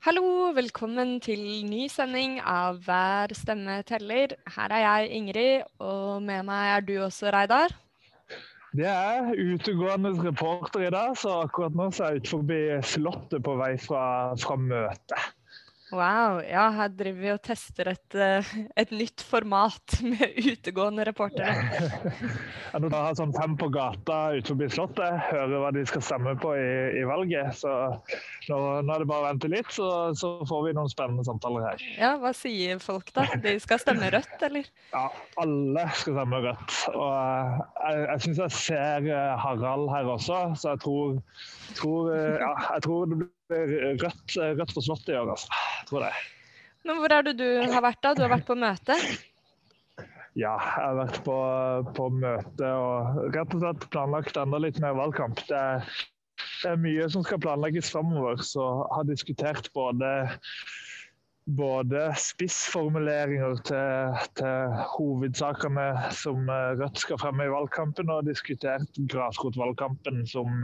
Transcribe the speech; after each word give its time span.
Hallo, 0.00 0.54
velkommen 0.56 1.18
til 1.20 1.40
ny 1.68 1.82
sending 1.92 2.38
av 2.48 2.78
Hver 2.86 3.34
stemme 3.36 3.74
teller. 3.84 4.32
Her 4.48 4.72
er 4.72 4.80
jeg 4.80 5.10
Ingrid, 5.18 5.66
og 5.76 6.22
med 6.24 6.46
meg 6.48 6.68
er 6.72 6.86
du 6.88 6.94
også, 7.04 7.28
Reidar. 7.34 7.74
Det 8.72 8.86
er 8.88 9.28
utegående 9.36 10.14
reporter 10.22 10.86
i 10.86 10.92
dag, 10.94 11.12
så 11.20 11.42
akkurat 11.42 11.76
nå 11.76 11.90
er 11.90 12.14
jeg 12.14 12.22
ute 12.22 12.32
forbi 12.32 12.60
Slottet 12.94 13.44
på 13.44 13.58
vei 13.60 13.74
fra, 13.82 14.06
fra 14.40 14.56
møtet. 14.56 15.28
Wow. 15.90 16.38
Ja, 16.46 16.68
her 16.70 16.90
driver 16.94 17.18
vi 17.18 17.30
og 17.32 17.40
tester 17.42 17.88
et, 17.90 18.14
eh, 18.14 18.50
et 18.78 18.92
nytt 18.94 19.24
format 19.26 19.96
med 20.06 20.36
utegående 20.38 21.06
reportere. 21.08 21.54
ja, 22.70 22.78
når 22.78 22.86
du 22.86 22.96
har 22.96 23.16
sånn 23.18 23.34
fem 23.34 23.56
på 23.58 23.70
gata 23.74 24.18
utenfor 24.38 24.70
Slottet, 24.70 25.16
hører 25.32 25.56
hva 25.64 25.72
de 25.74 25.82
skal 25.90 26.04
stemme 26.06 26.36
på 26.38 26.52
i, 26.54 26.68
i 27.00 27.02
valget. 27.08 27.58
Så 27.58 27.72
nå, 27.72 28.60
nå, 28.86 28.94
er 28.94 29.02
det 29.02 29.08
bare 29.10 29.24
å 29.24 29.26
vente 29.32 29.50
litt, 29.50 29.72
så, 29.74 29.88
så, 30.18 30.36
får 30.46 30.68
vi 30.68 30.76
noen 30.78 30.92
spennende 30.92 31.26
samtaler 31.26 31.66
her. 31.72 31.82
Ja, 31.98 32.12
Hva 32.22 32.32
sier 32.36 32.78
folk 32.82 33.10
da? 33.16 33.26
De 33.42 33.56
skal 33.62 33.82
stemme 33.82 34.12
rødt, 34.14 34.38
eller? 34.46 34.70
Ja, 34.94 35.08
alle 35.42 35.88
skal 35.98 36.20
stemme 36.20 36.44
rødt. 36.46 36.78
Og 36.94 37.10
eh, 37.10 37.58
jeg, 37.80 38.06
jeg 38.06 38.24
syns 38.28 38.44
jeg 38.44 38.56
ser 38.60 39.10
eh, 39.10 39.34
Harald 39.42 39.90
her 39.90 40.14
også, 40.14 40.40
så 40.54 40.76
jeg 40.76 40.84
tror, 40.86 41.20
tror 41.80 42.14
ja, 42.14 42.54
jeg 42.76 42.86
tror 42.86 43.10
det 43.10 43.22
blir 43.24 43.34
rødt, 43.50 44.36
rødt 44.36 44.74
for 44.74 44.84
Slottet 44.84 45.14
i 45.14 45.18
år, 45.18 45.32
altså. 45.34 45.60
Tror 45.90 46.06
jeg. 46.08 46.28
Men 46.88 47.00
hvor 47.00 47.12
er 47.12 47.26
det 47.26 47.36
du 47.40 47.48
har 47.60 47.82
vært 47.84 48.00
da? 48.04 48.14
Du 48.16 48.22
har 48.24 48.32
vært 48.32 48.48
på 48.48 48.56
møte? 48.58 48.96
Ja, 50.38 50.54
jeg 50.54 50.84
har 50.86 50.96
vært 51.00 51.18
på, 51.26 51.36
på 51.96 52.06
møte 52.14 52.68
og 52.78 53.18
rett 53.34 53.56
og 53.56 53.64
slett 53.64 53.88
planlagt 53.92 54.38
enda 54.40 54.60
litt 54.62 54.78
mer 54.82 54.94
valgkamp. 54.96 55.42
Det 55.48 55.58
er, 55.58 55.88
det 56.62 56.70
er 56.70 56.84
mye 56.84 57.08
som 57.12 57.26
skal 57.26 57.42
planlegges 57.42 57.90
framover, 57.92 58.38
så 58.46 58.62
jeg 58.62 58.94
har 58.94 59.10
diskutert 59.10 59.72
både 59.76 60.12
både 61.56 62.02
spissformuleringer 62.20 63.56
til, 63.66 64.18
til, 64.38 64.76
hovedsakene 64.92 65.86
som 66.14 66.46
Rødt 66.46 67.00
skal 67.02 67.18
fremme 67.18 67.48
i 67.48 67.50
valgkampen, 67.50 68.12
og 68.12 68.28
diskutert 68.28 69.00
grasrotvalgkampen 69.10 70.22
som 70.30 70.62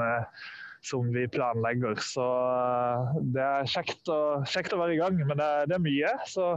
som 0.86 1.12
vi 1.12 1.28
planlegger. 1.28 1.98
Så 2.00 2.24
eh, 2.24 3.22
det 3.34 3.42
er 3.44 3.70
kjekt 3.70 4.10
å, 4.12 4.20
kjekt 4.46 4.74
å 4.74 4.80
være 4.80 4.94
i 4.94 5.00
gang, 5.00 5.18
men 5.18 5.38
det, 5.38 5.48
det, 5.70 5.78
er 5.78 5.82
mye. 5.82 6.12
Så 6.30 6.52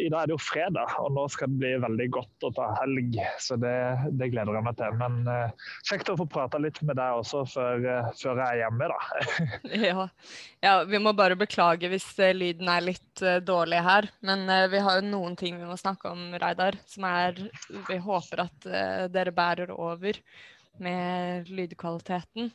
i 0.00 0.08
dag 0.12 0.22
er 0.22 0.30
det 0.30 0.34
jo 0.36 0.42
fredag, 0.42 0.92
og 1.00 1.14
nå 1.16 1.24
skal 1.32 1.50
det 1.50 1.60
bli 1.62 1.70
veldig 1.84 2.08
godt 2.14 2.46
å 2.46 2.52
ta 2.56 2.68
helg. 2.80 3.16
Så 3.42 3.56
det, 3.60 3.72
det 4.20 4.30
gleder 4.34 4.58
jeg 4.58 4.66
meg 4.68 4.76
til. 4.80 4.98
Men 5.00 5.16
uh, 5.28 5.72
kjekt 5.88 6.12
å 6.12 6.18
få 6.20 6.28
prata 6.30 6.60
litt 6.62 6.82
med 6.84 7.00
deg 7.00 7.22
også 7.22 7.42
før, 7.54 7.88
uh, 7.88 8.12
før 8.20 8.42
jeg 8.42 8.46
er 8.46 8.62
hjemme, 8.64 8.90
da. 8.92 9.00
ja. 9.88 10.06
ja. 10.66 10.76
vi 10.90 11.02
må 11.02 11.14
bare 11.16 11.38
beklage 11.40 11.90
hvis 11.90 12.06
uh, 12.20 12.30
lyden 12.36 12.70
er 12.72 12.86
litt 12.86 13.24
dårlig 13.48 13.82
her. 13.86 14.12
Men 14.26 14.46
vi 14.72 14.84
har 14.84 15.00
jo 15.00 15.08
noen 15.08 15.36
ting 15.40 15.58
vi 15.60 15.68
må 15.68 15.76
snakke 15.80 16.12
om, 16.12 16.30
Reidar, 16.40 16.78
som 16.88 17.04
er 17.08 17.36
Vi 17.88 17.98
håper 18.00 18.46
at 18.46 18.70
dere 19.12 19.32
bærer 19.34 19.72
over 19.74 20.16
med 20.80 21.50
lydkvaliteten. 21.52 22.50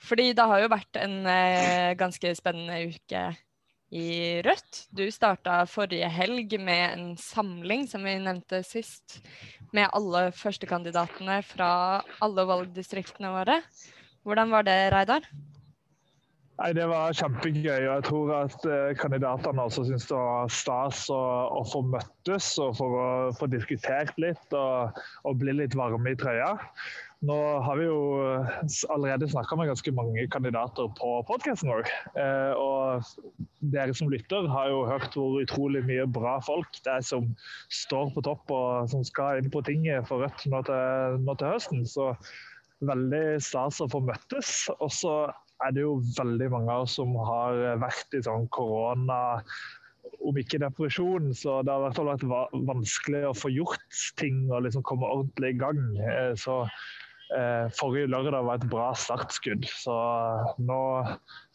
Fordi 0.00 0.30
det 0.36 0.46
har 0.48 0.62
jo 0.62 0.72
vært 0.72 0.96
en 1.00 1.16
eh, 1.28 1.92
ganske 2.00 2.32
spennende 2.38 2.80
uke 2.88 3.24
i 3.90 4.40
Rødt. 4.46 4.84
Du 4.94 5.04
starta 5.12 5.60
forrige 5.68 6.08
helg 6.14 6.54
med 6.62 6.84
en 6.94 7.06
samling, 7.20 7.86
som 7.90 8.06
vi 8.06 8.16
nevnte 8.22 8.62
sist, 8.66 9.18
med 9.76 9.90
alle 9.92 10.30
førstekandidatene 10.36 11.40
fra 11.46 11.70
alle 12.22 12.46
valgdistriktene 12.48 13.32
våre. 13.34 13.60
Hvordan 14.24 14.52
var 14.54 14.68
det, 14.68 14.78
Reidar? 14.94 15.26
Nei, 16.60 16.72
Det 16.76 16.86
var 16.90 17.14
kjempegøy. 17.16 17.88
og 17.88 17.94
Jeg 17.94 18.04
tror 18.04 18.32
at 18.36 18.64
eh, 18.68 18.96
kandidatene 19.00 19.64
også 19.64 19.86
syntes 19.88 20.08
det 20.10 20.16
var 20.18 20.50
stas 20.52 21.06
å, 21.12 21.20
å, 21.56 21.62
få 21.64 21.80
møttes 21.88 22.50
og 22.60 22.74
for 22.76 22.96
å 23.00 23.06
få 23.38 23.48
diskutert 23.48 24.12
litt 24.20 24.56
og, 24.56 25.00
og 25.24 25.38
bli 25.40 25.56
litt 25.56 25.76
varme 25.78 26.12
i 26.12 26.18
trøya. 26.20 26.52
Nå 27.28 27.36
har 27.36 27.76
vi 27.76 27.84
jo 27.84 27.96
eh, 28.24 28.60
allerede 28.88 29.28
snakka 29.28 29.56
med 29.58 29.68
ganske 29.68 29.92
mange 29.92 30.22
kandidater 30.32 30.86
på 30.96 31.08
podkasten 31.28 31.68
vår. 31.68 31.88
Eh, 32.16 32.52
og 32.56 33.34
dere 33.74 33.92
som 33.96 34.08
lytter, 34.08 34.48
har 34.48 34.70
jo 34.72 34.86
hørt 34.88 35.18
hvor 35.18 35.36
utrolig 35.42 35.82
mye 35.84 36.06
bra 36.08 36.38
folk 36.40 36.80
det 36.80 36.94
er 36.94 37.04
som 37.04 37.26
står 37.68 38.14
på 38.14 38.24
topp 38.24 38.54
og 38.56 38.88
som 38.92 39.04
skal 39.04 39.42
inn 39.42 39.52
på 39.52 39.60
tinget 39.68 40.08
for 40.08 40.24
Rødt 40.24 40.46
nå 40.48 40.62
til, 40.64 41.18
nå 41.26 41.34
til 41.36 41.52
høsten. 41.52 41.84
Så 41.84 42.14
veldig 42.88 43.36
stas 43.44 43.82
å 43.84 43.90
få 43.92 44.00
møttes. 44.06 44.54
Og 44.78 44.88
så 44.88 45.14
er 45.60 45.76
det 45.76 45.84
jo 45.84 45.98
veldig 46.16 46.48
mange 46.56 46.72
av 46.72 46.86
oss 46.86 46.96
som 46.96 47.12
har 47.20 47.60
vært 47.84 48.16
i 48.16 48.24
sånn 48.24 48.48
korona 48.56 49.20
om 50.24 50.36
ikke 50.40 50.60
depresjon, 50.60 51.30
så 51.36 51.60
det 51.64 51.72
har 51.72 51.92
vært 51.92 52.24
vanskelig 52.68 53.22
å 53.28 53.36
få 53.36 53.52
gjort 53.52 54.00
ting 54.20 54.42
og 54.50 54.64
liksom 54.66 54.84
komme 54.88 55.08
ordentlig 55.08 55.54
i 55.54 55.60
gang. 55.60 55.80
Eh, 56.00 56.32
så 56.40 56.62
forrige 57.78 58.10
lørdag 58.10 58.42
var 58.46 58.58
et 58.58 58.68
bra 58.72 58.88
startskudd. 58.98 59.66
Så 59.70 59.94
nå 60.58 60.80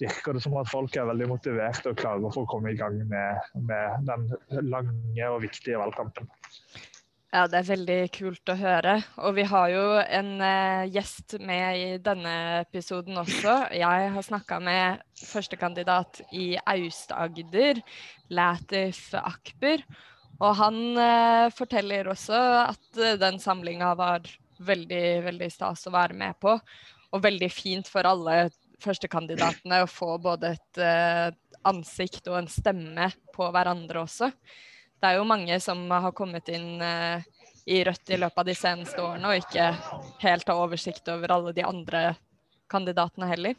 virker 0.01 0.37
det 0.37 0.43
som 0.45 0.55
at 0.61 0.71
folk 0.71 0.95
er 0.95 1.09
veldig 1.09 1.27
motiverte 1.33 1.91
og 1.91 1.99
klare 1.99 2.31
for 2.31 2.45
å 2.45 2.51
komme 2.53 2.71
i 2.71 2.79
gang 2.79 3.01
med, 3.11 3.55
med 3.67 4.07
den 4.07 4.27
lange 4.71 5.31
og 5.31 5.41
viktige 5.43 5.81
valgkampen. 5.81 6.31
Ja, 7.35 7.41
det 7.51 7.57
er 7.59 7.67
veldig 7.67 7.97
kult 8.15 8.47
å 8.47 8.55
høre. 8.55 8.93
Og 9.27 9.33
vi 9.35 9.43
har 9.49 9.71
jo 9.73 9.83
en 9.99 10.29
eh, 10.39 10.85
gjest 10.93 11.35
med 11.43 11.79
i 11.81 11.87
denne 11.99 12.35
episoden 12.61 13.17
også. 13.19 13.57
Jeg 13.75 14.11
har 14.13 14.23
snakka 14.23 14.61
med 14.63 15.01
førstekandidat 15.19 16.21
i 16.31 16.53
Aust-Agder, 16.61 17.81
Latif 18.31 19.09
Akber. 19.19 19.83
Og 20.39 20.55
han 20.61 20.79
eh, 20.95 21.51
forteller 21.55 22.07
også 22.13 22.39
at 22.61 23.01
uh, 23.01 23.17
den 23.19 23.41
samlinga 23.43 23.91
var 23.99 24.23
veldig, 24.57 25.05
veldig 25.25 25.49
stas 25.51 25.87
å 25.87 25.93
være 25.95 26.17
med 26.17 26.37
på. 26.41 26.55
Og 27.15 27.23
veldig 27.23 27.49
fint 27.53 27.87
for 27.87 28.07
alle 28.07 28.49
førstekandidatene 28.83 29.83
å 29.83 29.89
få 29.89 30.15
både 30.21 30.55
et 30.55 30.81
uh, 30.81 31.29
ansikt 31.67 32.27
og 32.31 32.41
en 32.41 32.51
stemme 32.51 33.09
på 33.35 33.47
hverandre 33.53 34.03
også. 34.03 34.31
Det 34.99 35.11
er 35.11 35.19
jo 35.19 35.27
mange 35.27 35.57
som 35.63 35.85
har 35.91 36.15
kommet 36.17 36.49
inn 36.53 36.81
uh, 36.81 37.23
i 37.65 37.81
Rødt 37.85 38.11
i 38.13 38.19
løpet 38.19 38.43
av 38.43 38.49
de 38.49 38.57
seneste 38.57 39.01
årene 39.01 39.31
og 39.31 39.39
ikke 39.41 39.71
helt 40.21 40.51
har 40.51 40.59
oversikt 40.61 41.07
over 41.13 41.33
alle 41.33 41.55
de 41.55 41.65
andre 41.65 42.11
kandidatene 42.71 43.29
heller. 43.29 43.55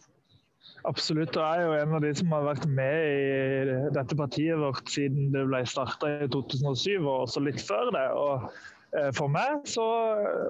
Absolutt, 0.86 1.34
og 1.38 1.42
jeg 1.42 1.62
er 1.62 1.64
jo 1.64 1.74
en 1.80 1.96
av 1.96 2.02
de 2.02 2.12
som 2.18 2.32
har 2.34 2.46
vært 2.46 2.64
med 2.70 2.96
i 3.08 3.90
dette 3.94 4.18
partiet 4.18 4.58
vårt 4.58 4.90
siden 4.90 5.32
det 5.34 5.44
ble 5.48 5.62
starta 5.66 6.10
i 6.22 6.28
2007, 6.30 6.90
og 7.00 7.12
også 7.24 7.42
litt 7.42 7.62
før 7.62 7.90
det. 7.94 8.06
og 8.14 8.46
Eh, 8.50 8.75
for 9.16 9.28
meg 9.32 9.66
så 9.68 9.84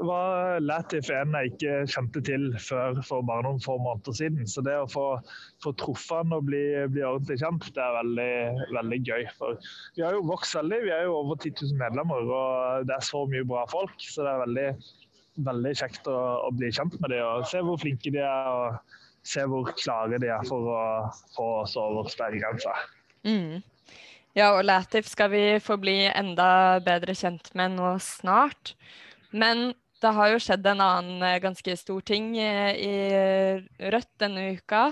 var 0.06 0.60
Latif 0.62 1.08
en 1.14 1.34
jeg 1.34 1.52
ikke 1.52 1.74
kjente 1.90 2.22
til 2.26 2.44
før 2.62 3.00
for 3.06 3.24
bare 3.26 3.44
noen 3.46 3.62
få 3.62 3.76
måneder 3.82 4.16
siden. 4.16 4.46
Så 4.50 4.62
det 4.66 4.76
å 4.78 4.88
få, 4.90 5.06
få 5.64 5.72
truffet 5.80 6.22
han 6.22 6.34
og 6.36 6.46
bli, 6.48 6.62
bli, 6.92 7.02
ordentlig 7.06 7.40
kjent, 7.42 7.66
det 7.76 7.82
er 7.82 7.96
veldig, 7.98 8.66
veldig 8.76 9.00
gøy. 9.08 9.26
For 9.38 9.58
vi 9.96 10.06
har 10.06 10.16
jo 10.16 10.26
vokst 10.30 10.58
veldig. 10.58 10.82
Vi 10.86 10.94
er 10.94 11.06
jo 11.08 11.18
over 11.20 11.40
10 11.40 11.54
000 11.62 11.80
medlemmer, 11.80 12.30
og 12.38 12.86
det 12.88 12.96
er 12.98 13.08
så 13.08 13.24
mye 13.30 13.46
bra 13.48 13.64
folk. 13.72 13.96
Så 14.02 14.26
det 14.26 14.32
er 14.32 14.44
veldig, 14.44 14.68
veldig 15.50 15.74
kjekt 15.82 16.10
å, 16.12 16.18
å 16.46 16.52
bli 16.54 16.70
kjent 16.74 16.98
med 17.02 17.16
dem 17.16 17.24
og 17.26 17.48
se 17.50 17.64
hvor 17.66 17.82
flinke 17.82 18.14
de 18.14 18.22
er. 18.22 18.52
og 18.52 19.02
Se 19.26 19.42
hvor 19.50 19.72
klare 19.74 20.20
de 20.22 20.28
er 20.30 20.44
for 20.46 20.68
å 20.70 20.82
få 21.34 21.46
oss 21.64 21.72
over 21.80 22.06
sperregrensa. 22.12 22.76
Mm. 23.26 23.58
Ja, 24.36 24.50
og 24.52 24.66
Latif 24.68 25.06
skal 25.08 25.30
vi 25.32 25.44
få 25.64 25.78
bli 25.80 25.94
enda 26.10 26.76
bedre 26.84 27.14
kjent 27.16 27.46
med 27.56 27.72
nå 27.78 27.94
snart. 28.04 28.74
Men 29.32 29.70
det 30.04 30.10
har 30.12 30.28
jo 30.28 30.40
skjedd 30.44 30.66
en 30.68 30.82
annen 30.84 31.24
eh, 31.24 31.38
ganske 31.40 31.76
stor 31.80 32.02
ting 32.04 32.34
eh, 32.36 32.76
i 32.76 33.88
Rødt 33.94 34.10
denne 34.20 34.50
uka. 34.58 34.90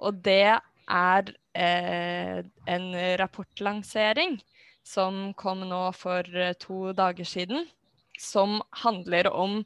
Og 0.00 0.22
det 0.24 0.56
er 0.56 1.28
eh, 1.52 2.40
en 2.72 2.88
rapportlansering 3.20 4.38
som 4.80 5.34
kom 5.36 5.66
nå 5.68 5.82
for 5.92 6.24
eh, 6.32 6.56
to 6.56 6.94
dager 6.96 7.28
siden. 7.28 7.68
Som 8.16 8.62
handler 8.80 9.28
om 9.28 9.60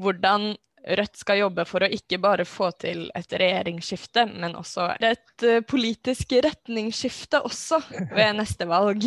hvordan 0.00 0.54
Rødt 0.84 1.16
skal 1.16 1.40
jobbe 1.40 1.64
for 1.64 1.84
å 1.84 1.92
ikke 1.96 2.18
bare 2.20 2.44
få 2.44 2.68
til 2.76 3.06
et 3.16 3.32
regjeringsskifte, 3.32 4.26
men 4.34 4.56
også 4.58 4.90
et 5.00 5.44
uh, 5.46 5.62
politisk 5.64 6.34
retningsskifte 6.44 7.40
også 7.46 7.80
ved 8.12 8.34
neste 8.40 8.68
valg. 8.68 9.06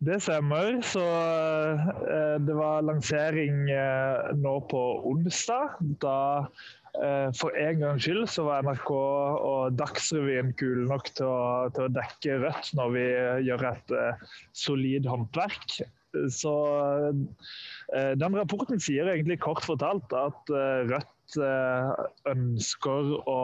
Det 0.00 0.16
stemmer. 0.24 0.78
Så 0.86 1.04
uh, 1.04 2.36
det 2.40 2.56
var 2.56 2.86
lansering 2.88 3.66
uh, 3.68 4.32
nå 4.40 4.56
på 4.72 4.84
onsdag. 5.12 5.80
Da 6.02 6.18
for 7.38 7.54
en 7.54 7.76
gangs 7.78 8.02
skyld 8.02 8.24
så 8.26 8.42
var 8.48 8.64
NRK 8.66 8.88
og 8.90 9.76
Dagsrevyen 9.78 10.48
kule 10.58 10.88
nok 10.90 11.06
til 11.14 11.28
å, 11.28 11.68
til 11.70 11.84
å, 11.86 11.92
dekke 11.94 12.40
Rødt 12.42 12.72
når 12.74 12.90
vi 12.96 13.04
gjør 13.46 13.62
et 13.68 13.94
solid 14.58 15.06
håndverk. 15.06 15.76
Så 16.34 16.54
Den 18.18 18.36
rapporten 18.36 18.82
sier 18.82 19.08
egentlig 19.12 19.40
kort 19.44 19.64
fortalt 19.66 20.12
at 20.16 20.52
Rødt 20.90 21.38
ønsker 22.30 23.14
å 23.30 23.40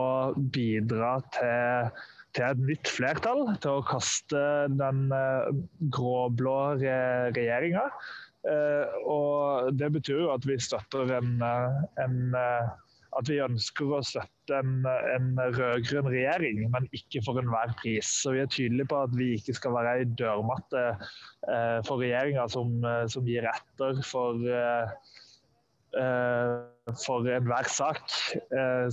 bidra 0.54 1.16
til 1.36 1.90
til 2.36 2.44
et 2.44 2.58
nytt 2.68 2.90
flertall, 2.92 3.46
til 3.64 3.78
å 3.78 3.84
kaste 3.86 4.40
den 4.76 5.06
gråblå 5.94 6.56
regjeringa. 6.82 7.86
Og 9.08 9.70
det 9.80 9.88
betyr 9.94 10.20
jo 10.26 10.32
at 10.34 10.44
vi 10.44 10.58
støtter 10.60 11.14
en, 11.16 11.30
en 11.40 12.18
at 12.36 13.30
vi 13.30 13.40
ønsker 13.40 13.96
å 13.96 14.02
støtte 14.04 14.35
en, 14.54 14.86
en 14.86 15.28
rød-grønn 15.56 16.08
regjering, 16.12 16.62
men 16.72 16.88
ikke 16.96 17.22
for 17.26 17.40
enhver 17.40 17.74
pris. 17.80 18.08
Så 18.22 18.34
Vi 18.36 18.42
er 18.42 18.52
tydelige 18.52 18.88
på 18.90 19.02
at 19.02 19.12
vi 19.16 19.32
ikke 19.36 19.56
skal 19.56 19.74
være 19.76 19.98
ei 20.00 20.08
dørmatte 20.18 20.86
eh, 20.92 21.78
for 21.86 22.02
regjeringa 22.02 22.46
som, 22.52 22.78
eh, 22.84 23.04
som, 23.12 23.26
gir 23.26 23.48
etter 23.50 24.00
for, 24.06 24.40
eh, 24.46 24.94
eh, 26.00 26.94
for 27.04 27.28
enhver 27.30 27.70
sak. 27.72 28.02
Eh, 28.34 28.88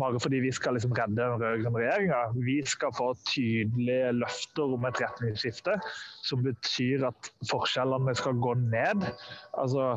bare 0.00 0.22
fordi 0.22 0.42
vi 0.46 0.52
skal 0.54 0.78
liksom 0.78 0.94
redde 0.96 1.20
den 1.20 1.40
rød-grønne 1.40 1.82
regjeringa. 1.84 2.20
Vi 2.46 2.60
skal 2.66 2.94
få 2.96 3.12
tydelige 3.28 4.12
løfter 4.20 4.76
om 4.76 4.86
et 4.88 5.02
retningsskifte, 5.04 5.78
som 6.26 6.44
betyr 6.46 7.08
at 7.12 7.32
forskjellene 7.50 8.14
skal 8.16 8.38
gå 8.40 8.54
ned. 8.68 9.10
Altså, 9.56 9.96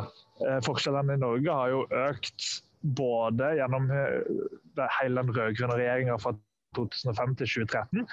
Forskjellene 0.64 1.18
i 1.18 1.20
Norge 1.20 1.52
har 1.52 1.72
jo 1.74 1.82
økt 2.08 2.46
både 2.82 3.56
gjennom 3.60 3.90
eh, 3.92 4.86
hele 5.00 5.24
den 5.24 5.34
rød-grønne 5.36 5.76
regjeringa 5.80 6.16
fra 6.22 6.34
2005 6.78 7.34
til 7.40 7.50
2013, 7.66 8.04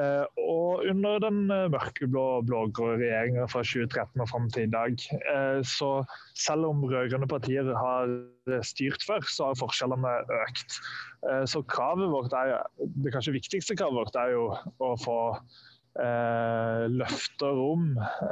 eh, 0.00 0.24
og 0.40 0.82
under 0.90 1.20
den 1.22 1.40
eh, 1.52 1.66
mørkeblå 1.70 2.24
blå-grå 2.48 2.94
regjeringa 2.96 3.46
fra 3.52 3.62
2013 3.62 4.24
og 4.24 4.30
fram 4.30 4.48
til 4.54 4.66
i 4.66 4.72
dag. 4.72 5.06
Så 5.68 5.90
selv 6.34 6.70
om 6.70 6.84
rød-grønne 6.88 7.28
partier 7.30 7.68
har 7.76 8.12
styrt 8.66 9.04
før, 9.06 9.22
så 9.28 9.50
har 9.50 9.60
forskjellene 9.60 10.14
økt. 10.42 10.80
Så 11.50 11.62
kravet 11.68 12.10
vårt 12.12 12.34
er, 12.38 12.62
det 12.78 13.12
kanskje 13.12 13.36
viktigste 13.36 13.76
kravet 13.76 13.98
vårt 13.98 14.18
er 14.18 14.32
jo 14.36 14.44
å 14.78 14.92
få 15.02 15.18
løfter 16.94 17.58
om 17.58 17.88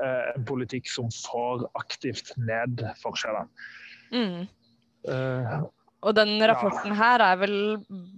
en 0.06 0.44
politikk 0.46 0.86
som 0.86 1.10
får 1.10 1.66
aktivt 1.80 2.30
ned 2.38 2.84
forskjellene. 3.02 3.50
Mm. 4.14 4.46
Og 6.06 6.14
den 6.14 6.38
rapporten 6.46 6.94
her 6.94 7.22
er 7.24 7.38
vel 7.40 7.56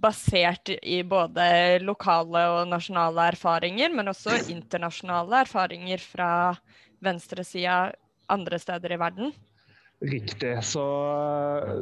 basert 0.01 0.69
i 0.77 0.99
både 1.01 1.79
lokale 1.81 2.43
og 2.53 2.69
nasjonale 2.69 3.31
erfaringer, 3.33 3.89
men 3.97 4.11
også 4.11 4.35
internasjonale 4.53 5.41
erfaringer 5.47 6.03
fra 6.03 6.31
venstresida 7.01 7.87
andre 8.29 8.59
steder 8.61 8.93
i 8.93 8.99
verden? 9.01 9.31
Riktig. 10.05 10.53
Så, 10.63 10.83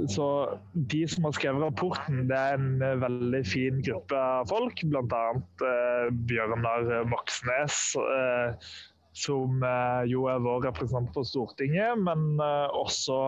så, 0.09 0.27
de 0.74 1.04
som 1.12 1.27
har 1.27 1.36
skrevet 1.38 1.62
rapporten, 1.68 2.24
det 2.31 2.38
er 2.39 2.56
en 2.56 3.01
veldig 3.03 3.44
fin 3.45 3.83
gruppe 3.86 4.18
av 4.18 4.48
folk. 4.50 4.81
Bl.a. 4.89 5.25
Eh, 5.68 6.07
Bjørnar 6.31 6.88
Moxnes, 7.12 7.81
eh, 8.01 8.71
som 9.17 9.63
eh, 9.65 10.03
jo 10.11 10.27
er 10.31 10.43
vår 10.43 10.67
representant 10.67 11.09
på 11.15 11.23
Stortinget, 11.25 11.97
men 12.05 12.37
eh, 12.43 12.67
også 12.77 13.19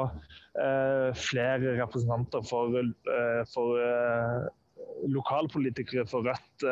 eh, 0.61 1.09
flere 1.17 1.75
representanter 1.81 2.45
for, 2.45 2.77
for 3.53 4.49
lokalpolitikere 5.09 6.05
for 6.09 6.27
Rødt 6.27 6.65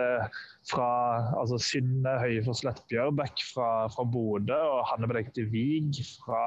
fra 0.68 0.90
altså 1.40 1.60
Synne 1.64 2.18
for 2.44 2.84
Bjørbekk 2.92 3.44
fra, 3.54 3.70
fra 3.94 4.04
Bodø 4.04 4.58
og 4.58 4.86
Hanne 4.92 5.08
Benedicte 5.08 5.48
Wiig 5.54 6.02
fra 6.26 6.42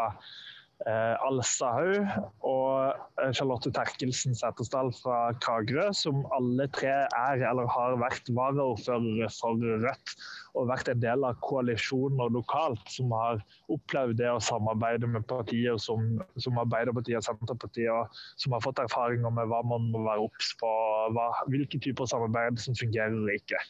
Alstahaug 0.88 2.06
og 2.46 2.94
eh, 3.20 3.32
Charlotte 3.36 3.68
Terkelsen 3.76 4.36
Setesdal 4.38 4.88
fra 4.96 5.18
Kragerø, 5.44 5.90
som 5.96 6.22
alle 6.36 6.66
tre 6.72 6.94
er 7.04 7.44
eller 7.50 7.68
har 7.68 7.98
vært 8.00 8.30
varaordførere 8.32 9.28
for 9.34 9.60
Rødt 9.60 10.14
og 10.58 10.70
vært 10.70 10.88
en 10.90 11.02
del 11.02 11.26
av 11.26 11.36
koalisjoner 11.44 12.32
lokalt 12.34 12.82
som 12.90 13.12
har 13.14 13.42
opplevd 13.70 14.18
det 14.22 14.30
å 14.32 14.40
samarbeide 14.42 15.10
med 15.10 15.26
partier 15.30 15.76
som, 15.82 16.16
som 16.40 16.58
Arbeiderpartiet 16.64 17.20
og 17.20 17.28
Senterpartiet, 17.28 17.92
og 17.92 18.40
som 18.40 18.56
har 18.56 18.64
fått 18.64 18.82
erfaringer 18.82 19.36
med 19.36 19.52
hva 19.52 19.60
man 19.66 19.90
må 19.92 20.02
være 20.08 20.26
obs 20.26 20.54
på, 20.60 20.72
hva, 21.14 21.28
hvilke 21.52 21.78
typer 21.82 22.08
samarbeid 22.10 22.58
som 22.62 22.78
fungerer 22.78 23.20
og 23.20 23.30
ikke. 23.36 23.60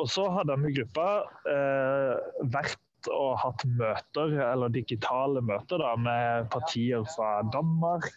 Og 0.00 0.08
så 0.10 0.24
har 0.38 0.48
denne 0.48 0.72
gruppa 0.74 1.08
eh, 1.50 2.40
vært 2.54 2.80
og 3.12 3.38
hatt 3.42 3.64
møter, 3.78 4.36
eller 4.52 4.72
digitale 4.72 5.42
møter, 5.44 5.82
da, 5.82 5.94
med 6.00 6.50
partier 6.54 7.04
fra 7.14 7.38
Danmark, 7.54 8.10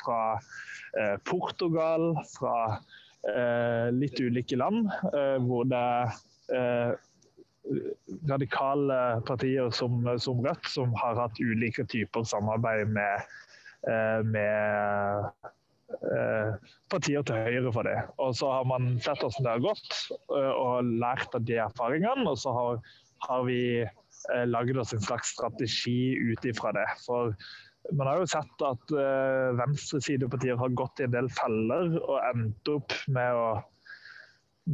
fra 0.00 0.22
eh, 0.98 1.16
Portugal, 1.28 2.10
fra 2.36 2.56
eh, 3.28 3.88
litt 3.94 4.20
ulike 4.20 4.58
land, 4.58 4.88
eh, 5.12 5.36
hvor 5.44 5.68
det 5.68 5.82
er 5.82 6.16
eh, 6.56 6.96
radikale 8.30 9.20
partier 9.28 9.70
som, 9.74 10.00
som, 10.18 10.40
Rødt 10.44 10.70
som 10.72 10.94
har 10.96 11.18
hatt 11.20 11.40
ulike 11.40 11.84
typer 11.90 12.24
samarbeid 12.24 12.88
med, 12.94 13.26
eh, 13.90 14.20
med 14.24 15.28
eh, 16.08 16.70
partier 16.92 17.26
til 17.28 17.42
høyre 17.48 17.74
for 17.74 17.88
det. 17.88 17.98
Og 18.16 18.36
så 18.38 18.50
har 18.56 18.68
man 18.68 18.94
sett 19.04 19.20
hvordan 19.24 19.44
det 19.44 19.54
har 19.56 19.66
gått 19.66 20.00
og 20.32 20.94
lært 21.02 21.36
av 21.36 21.44
de 21.48 21.60
erfaringene. 21.66 22.24
Og 22.30 22.40
så 22.40 22.54
har, 22.56 22.80
har 23.28 23.44
vi 23.48 23.60
lagd 24.50 24.76
oss 24.78 24.92
en 24.92 25.00
slags 25.00 25.34
strategi 25.36 26.12
ut 26.16 26.44
ifra 26.44 26.72
det. 26.76 26.86
For 27.06 27.32
man 27.92 28.06
har 28.06 28.20
jo 28.20 28.28
sett 28.28 28.64
at 28.66 28.92
eh, 28.92 29.56
venstresidepartier 29.58 30.58
har 30.60 30.76
gått 30.76 31.00
i 31.00 31.06
en 31.06 31.14
del 31.14 31.28
feller 31.32 31.96
og 32.02 32.16
endt 32.30 32.70
opp 32.72 32.94
med 33.14 33.38
å, 33.38 33.46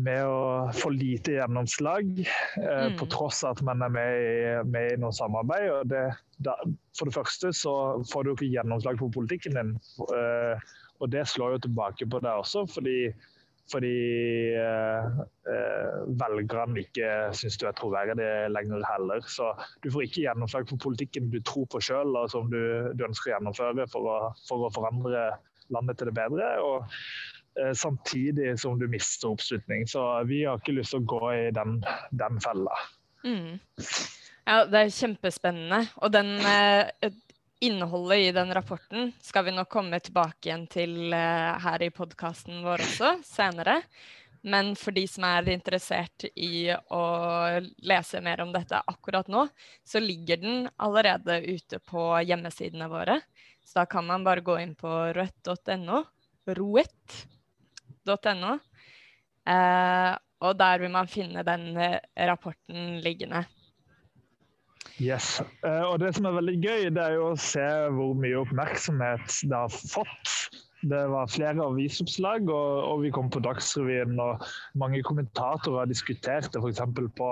med 0.05 0.23
å 0.27 0.39
få 0.75 0.91
lite 0.95 1.37
gjennomslag, 1.37 2.11
eh, 2.25 2.87
mm. 2.91 2.97
på 2.99 3.09
tross 3.15 3.45
av 3.45 3.55
at 3.55 3.65
man 3.69 3.85
er 3.87 3.95
med 3.95 4.23
i, 4.23 4.41
med 4.71 4.95
i 4.95 4.99
noe 5.03 5.15
samarbeid. 5.15 5.69
Og 5.77 5.93
det, 5.93 6.07
da, 6.47 6.57
for 6.99 7.11
det 7.11 7.17
første 7.19 7.53
så 7.57 7.77
får 8.11 8.27
du 8.27 8.35
ikke 8.35 8.51
gjennomslag 8.57 8.99
på 9.03 9.13
politikken 9.15 9.61
din. 9.61 9.77
Eh, 10.09 10.75
og 11.03 11.11
det 11.15 11.27
slår 11.31 11.57
jo 11.57 11.65
tilbake 11.69 12.09
på 12.11 12.23
deg 12.25 12.43
også, 12.43 12.67
fordi 12.71 12.99
fordi 13.73 14.55
eh, 14.61 15.21
eh, 15.49 16.01
velgerne 16.21 16.83
ikke 16.83 17.11
syns 17.37 17.57
du 17.61 17.67
er 17.69 17.77
troverdig 17.79 18.29
lenger 18.53 18.85
heller. 18.91 19.25
Så 19.29 19.53
du 19.85 19.91
får 19.93 20.07
ikke 20.07 20.27
gjennomslag 20.27 20.69
for 20.69 20.83
politikken 20.85 21.31
du 21.33 21.41
tror 21.47 21.69
på 21.73 21.81
sjøl 21.85 22.13
og 22.21 22.29
som 22.33 22.51
du, 22.53 22.61
du, 22.93 23.07
ønsker 23.07 23.33
å 23.33 23.35
gjennomføre 23.37 23.87
for 23.93 24.11
å, 24.11 24.19
for 24.49 24.67
å, 24.67 24.73
forandre 24.75 25.31
landet 25.73 26.01
til 26.01 26.11
det 26.11 26.17
bedre. 26.19 26.51
Og 26.61 26.85
eh, 27.61 27.73
samtidig 27.73 28.53
som 28.61 28.77
du 28.81 28.87
mister 28.91 29.33
oppslutning. 29.33 29.89
Så 29.89 30.05
vi 30.29 30.45
har 30.45 30.61
ikke 30.61 30.77
lyst 30.77 30.93
til 30.93 31.01
å 31.01 31.09
gå 31.17 31.23
i 31.33 31.49
den, 31.57 31.79
den 32.13 32.43
fella. 32.45 32.77
Mm. 33.25 33.57
Ja, 34.45 34.65
det 34.69 34.81
er 34.81 34.93
kjempespennende. 34.93 35.87
Og 36.05 36.13
den 36.13 36.37
eh, 36.45 37.09
innholdet 37.67 38.19
i 38.19 38.33
den 38.37 38.53
rapporten 38.55 39.13
skal 39.23 39.47
vi 39.47 39.55
nok 39.55 39.71
komme 39.73 40.01
tilbake 40.03 40.49
igjen 40.49 40.67
til 40.71 41.15
uh, 41.15 41.55
her 41.65 41.83
i 41.85 41.93
podkasten 41.95 42.63
vår 42.65 42.85
også 42.85 43.17
senere. 43.27 43.81
Men 44.45 44.75
for 44.77 44.93
de 44.93 45.07
som 45.09 45.25
er 45.25 45.49
interessert 45.55 46.27
i 46.37 46.69
å 46.69 47.05
lese 47.89 48.21
mer 48.21 48.43
om 48.45 48.51
dette 48.53 48.77
akkurat 48.93 49.31
nå, 49.33 49.47
så 49.89 50.03
ligger 50.05 50.43
den 50.43 50.67
allerede 50.77 51.39
ute 51.49 51.81
på 51.81 52.11
hjemmesidene 52.29 52.91
våre. 52.93 53.17
Så 53.65 53.81
da 53.81 53.87
kan 53.89 54.05
man 54.05 54.25
bare 54.27 54.45
gå 54.45 54.59
inn 54.61 54.75
på 54.77 54.91
roett.no, 55.17 56.03
roett.no, 56.61 58.53
eh, 59.49 60.13
og 60.45 60.59
der 60.61 60.85
vil 60.85 60.93
man 60.93 61.09
finne 61.09 61.47
den 61.49 61.71
eh, 61.81 62.01
rapporten 62.29 62.99
liggende. 63.01 63.47
Yes. 65.03 65.41
Uh, 65.65 65.91
og 65.91 65.99
Det 66.03 66.13
som 66.15 66.29
er 66.29 66.37
veldig 66.37 66.59
gøy, 66.63 66.91
det 66.95 67.03
er 67.03 67.17
jo 67.17 67.33
å 67.33 67.41
se 67.41 67.65
hvor 67.97 68.15
mye 68.19 68.45
oppmerksomhet 68.45 69.41
det 69.51 69.59
har 69.59 69.73
fått. 69.75 70.61
Det 70.85 71.05
var 71.09 71.31
flere 71.33 71.65
avisoppslag, 71.65 72.49
og, 72.53 72.73
og 72.85 73.03
vi 73.05 73.11
kom 73.15 73.31
på 73.33 73.41
Dagsrevyen. 73.45 74.19
og 74.21 74.43
Mange 74.81 75.01
kommentatorer 75.07 75.89
diskuterte. 75.89 76.61
F.eks. 76.61 76.83
på 77.17 77.29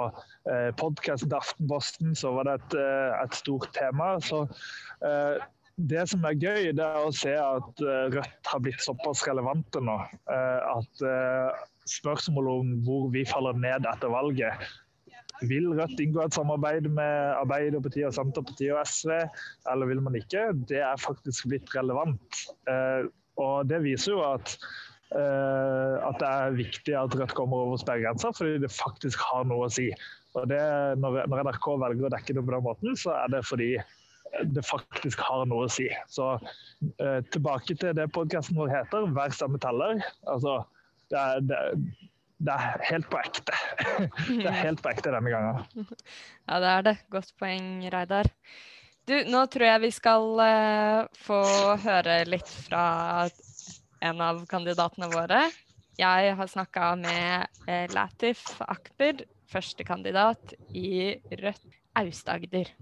eh, 0.49 0.71
podkasten 0.81 1.29
til 1.29 1.37
Aftenposten 1.37 2.15
så 2.17 2.33
var 2.39 2.49
det 2.49 2.55
et, 2.61 2.79
eh, 2.81 3.19
et 3.21 3.37
stort 3.37 3.69
tema. 3.77 4.15
Så 4.25 4.47
eh, 5.05 5.43
det 5.77 6.07
som 6.09 6.25
er 6.29 6.39
gøy, 6.39 6.71
det 6.79 6.87
er 6.87 7.03
å 7.03 7.13
se 7.17 7.35
at 7.37 7.85
eh, 7.85 8.09
Rødt 8.17 8.53
har 8.55 8.65
blitt 8.65 8.85
såpass 8.85 9.27
relevante 9.29 9.85
nå. 9.85 9.99
Eh, 10.33 10.73
at 10.73 11.05
spørsmålet 11.93 12.63
om 12.63 12.75
hvor 12.87 13.09
vi 13.13 13.27
faller 13.29 13.59
ned 13.59 13.89
etter 13.91 14.13
valget, 14.13 14.65
vil 15.49 15.71
Rødt 15.79 16.01
inngå 16.03 16.23
et 16.25 16.37
samarbeid 16.37 16.89
med 16.93 17.35
Arbeiderpartiet, 17.39 18.09
og 18.11 18.17
Senterpartiet 18.17 18.75
og 18.77 18.87
SV, 18.89 19.13
eller 19.73 19.91
vil 19.91 20.03
man 20.05 20.17
ikke? 20.19 20.49
Det 20.69 20.81
er 20.83 21.01
faktisk 21.01 21.51
blitt 21.51 21.75
relevant. 21.77 22.43
Eh, 22.71 23.09
og 23.43 23.69
det 23.71 23.83
viser 23.85 24.15
jo 24.15 24.23
at, 24.27 24.57
eh, 25.17 25.95
at 26.03 26.21
det 26.21 26.29
er 26.29 26.59
viktig 26.59 26.97
at 26.99 27.17
Rødt 27.19 27.37
kommer 27.39 27.65
over 27.67 27.81
sperregrensa, 27.81 28.33
fordi 28.37 28.61
det 28.65 28.73
faktisk 28.75 29.23
har 29.31 29.49
noe 29.49 29.69
å 29.69 29.73
si. 29.73 29.91
Og 30.39 30.47
det, 30.49 30.63
når, 31.01 31.25
NRK 31.29 31.67
velger 31.81 32.09
å 32.09 32.15
dekke 32.15 32.37
det 32.37 32.45
på 32.45 32.55
den 32.55 32.65
måten, 32.65 32.97
så 32.97 33.17
er 33.21 33.35
det 33.35 33.43
fordi 33.49 33.75
det 34.55 34.65
faktisk 34.65 35.21
har 35.21 35.45
noe 35.49 35.67
å 35.67 35.73
si. 35.73 35.89
Så 36.09 36.35
uh, 36.39 37.21
tilbake 37.35 37.77
til 37.77 37.93
det 37.97 38.09
podkasten 38.17 38.57
vår 38.57 38.73
heter, 38.73 39.11
'Hver 39.13 39.35
stemme 39.37 39.61
teller'. 39.61 40.01
Altså, 40.33 40.63
det 41.13 41.21
er, 41.21 41.43
det, 41.45 41.59
det 42.43 42.55
er 42.59 42.85
helt 42.89 43.09
på 43.11 43.19
ekte. 43.23 43.57
det 44.43 44.47
er 44.51 44.61
helt 44.65 44.83
på 44.83 44.91
ekte 44.93 45.15
denne 45.15 45.33
gangen. 45.33 45.67
Ja, 46.49 46.59
det 46.59 46.71
er 46.71 46.87
det. 46.89 46.95
Godt 47.13 47.35
poeng, 47.39 47.67
Reidar. 47.93 48.27
Du, 49.07 49.15
nå 49.31 49.45
tror 49.51 49.67
jeg 49.67 49.83
vi 49.85 49.91
skal 49.95 50.25
uh, 50.43 51.11
få 51.23 51.39
høre 51.85 52.23
litt 52.27 52.51
fra 52.67 53.29
en 54.03 54.23
av 54.23 54.43
kandidatene 54.51 55.09
våre. 55.13 55.45
Jeg 55.99 56.35
har 56.39 56.51
snakka 56.51 56.93
med 56.99 57.63
uh, 57.69 57.87
Latif 57.95 58.43
Akber, 58.67 59.23
førstekandidat 59.53 60.57
i 60.75 61.15
Rødt 61.39 61.79
Aust-Agder. 62.03 62.73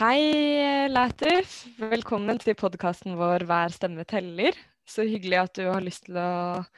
Hei, 0.00 0.88
Latif. 0.90 1.62
Velkommen 1.78 2.42
til 2.42 2.58
podkasten 2.58 3.18
vår 3.20 3.46
Hver 3.46 3.74
stemme 3.74 4.06
teller. 4.08 4.58
Så 4.90 5.06
hyggelig 5.06 5.38
at 5.38 5.58
du 5.58 5.66
har 5.68 5.84
lyst 5.84 6.08
til 6.08 6.18
å 6.18 6.30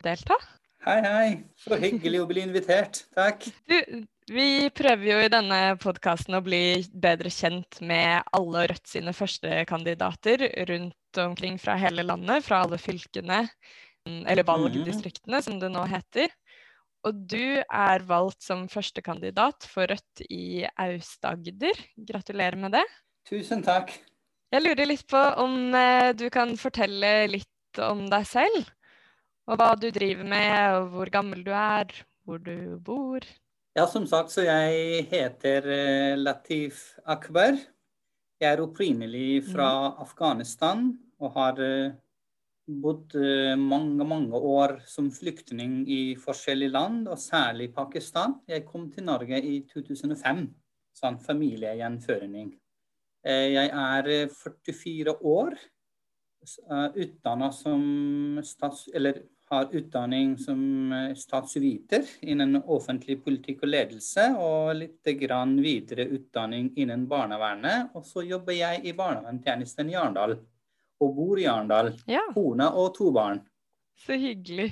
delta. 0.04 0.36
Hei, 0.82 0.98
hei. 1.04 1.28
Så 1.56 1.78
hyggelig 1.78 2.24
å 2.24 2.26
bli 2.28 2.42
invitert. 2.44 3.04
Takk. 3.16 3.46
Du, 3.70 4.02
vi 4.30 4.68
prøver 4.70 5.06
jo 5.08 5.14
i 5.24 5.30
denne 5.32 5.60
podkasten 5.82 6.36
å 6.38 6.42
bli 6.44 6.82
bedre 6.94 7.30
kjent 7.32 7.80
med 7.82 8.22
alle 8.36 8.68
Rødt 8.70 8.92
sine 8.92 9.14
førstekandidater 9.16 10.44
rundt 10.68 11.20
omkring 11.22 11.56
fra 11.58 11.74
hele 11.80 12.04
landet, 12.06 12.44
fra 12.46 12.60
alle 12.62 12.78
fylkene, 12.78 13.40
eller 14.06 14.46
valgdistriktene 14.46 15.42
som 15.42 15.58
det 15.62 15.72
nå 15.74 15.82
heter. 15.90 16.30
Og 17.06 17.18
du 17.32 17.58
er 17.62 18.06
valgt 18.06 18.46
som 18.46 18.68
førstekandidat 18.70 19.66
for 19.70 19.90
Rødt 19.90 20.22
i 20.30 20.62
Aust-Agder. 20.70 21.82
Gratulerer 22.12 22.58
med 22.62 22.76
det. 22.78 22.84
Tusen 23.28 23.64
takk. 23.66 23.90
Jeg 24.52 24.62
lurer 24.62 24.86
litt 24.86 25.06
på 25.10 25.18
om 25.42 25.74
eh, 25.74 26.12
du 26.14 26.28
kan 26.30 26.54
fortelle 26.60 27.12
litt 27.32 27.48
om 27.80 28.04
deg 28.10 28.26
selv. 28.28 28.68
Og 29.50 29.58
hva 29.58 29.72
du 29.78 29.88
driver 29.90 30.26
med, 30.28 30.56
og 30.76 30.90
hvor 30.92 31.10
gammel 31.12 31.42
du 31.46 31.50
er, 31.56 31.90
hvor 32.24 32.38
du 32.42 32.78
bor. 32.84 33.24
Ja, 33.72 33.86
som 33.88 34.04
sagt, 34.06 34.30
så 34.34 34.44
jeg 34.44 35.06
heter 35.10 35.66
eh, 35.72 36.14
Latif 36.20 36.92
Akbar. 37.08 37.56
Jeg 38.42 38.48
er 38.50 38.60
opprinnelig 38.60 39.46
fra 39.48 39.68
mm. 39.88 40.00
Afghanistan 40.04 40.90
og 41.22 41.32
har 41.38 41.60
eh, 41.64 41.94
bodd 42.82 43.16
eh, 43.16 43.54
mange, 43.58 44.04
mange 44.04 44.36
år 44.36 44.76
som 44.86 45.08
flyktning 45.10 45.82
i 45.88 46.02
forskjellige 46.20 46.74
land, 46.74 47.06
og 47.08 47.18
særlig 47.18 47.72
Pakistan. 47.74 48.36
Jeg 48.46 48.66
kom 48.68 48.90
til 48.92 49.08
Norge 49.08 49.40
i 49.40 49.62
2005, 49.72 50.44
sånn 51.00 51.18
familiegjenføring. 51.24 52.52
Jeg 53.22 53.68
er 53.70 54.08
44 54.34 55.12
år 55.30 55.54
utdanna 56.94 57.52
som 57.54 58.40
stats, 58.44 58.88
eller 58.94 59.22
har 59.52 59.68
utdanning 59.70 60.38
som 60.38 60.92
eh, 60.92 61.14
statsviter 61.14 62.06
innen 62.20 62.56
offentlig 62.56 63.18
politikk 63.24 63.66
og 63.66 63.72
ledelse, 63.74 64.30
og 64.40 64.72
litt 64.78 65.10
grann 65.20 65.58
videre 65.60 66.06
utdanning 66.08 66.70
innen 66.80 67.04
barnevernet. 67.08 67.92
Og 67.92 68.06
så 68.08 68.24
jobber 68.24 68.56
jeg 68.56 68.80
i 68.88 68.94
barnevernstjenesten 68.96 69.92
i 69.92 69.98
Arendal, 70.00 70.38
og 71.04 71.14
bor 71.18 71.40
i 71.40 71.44
Arendal. 71.52 71.92
Ja. 72.08 72.24
Kone 72.32 72.70
og 72.80 72.94
to 72.96 73.10
barn. 73.12 73.42
Så 74.06 74.16
hyggelig. 74.16 74.70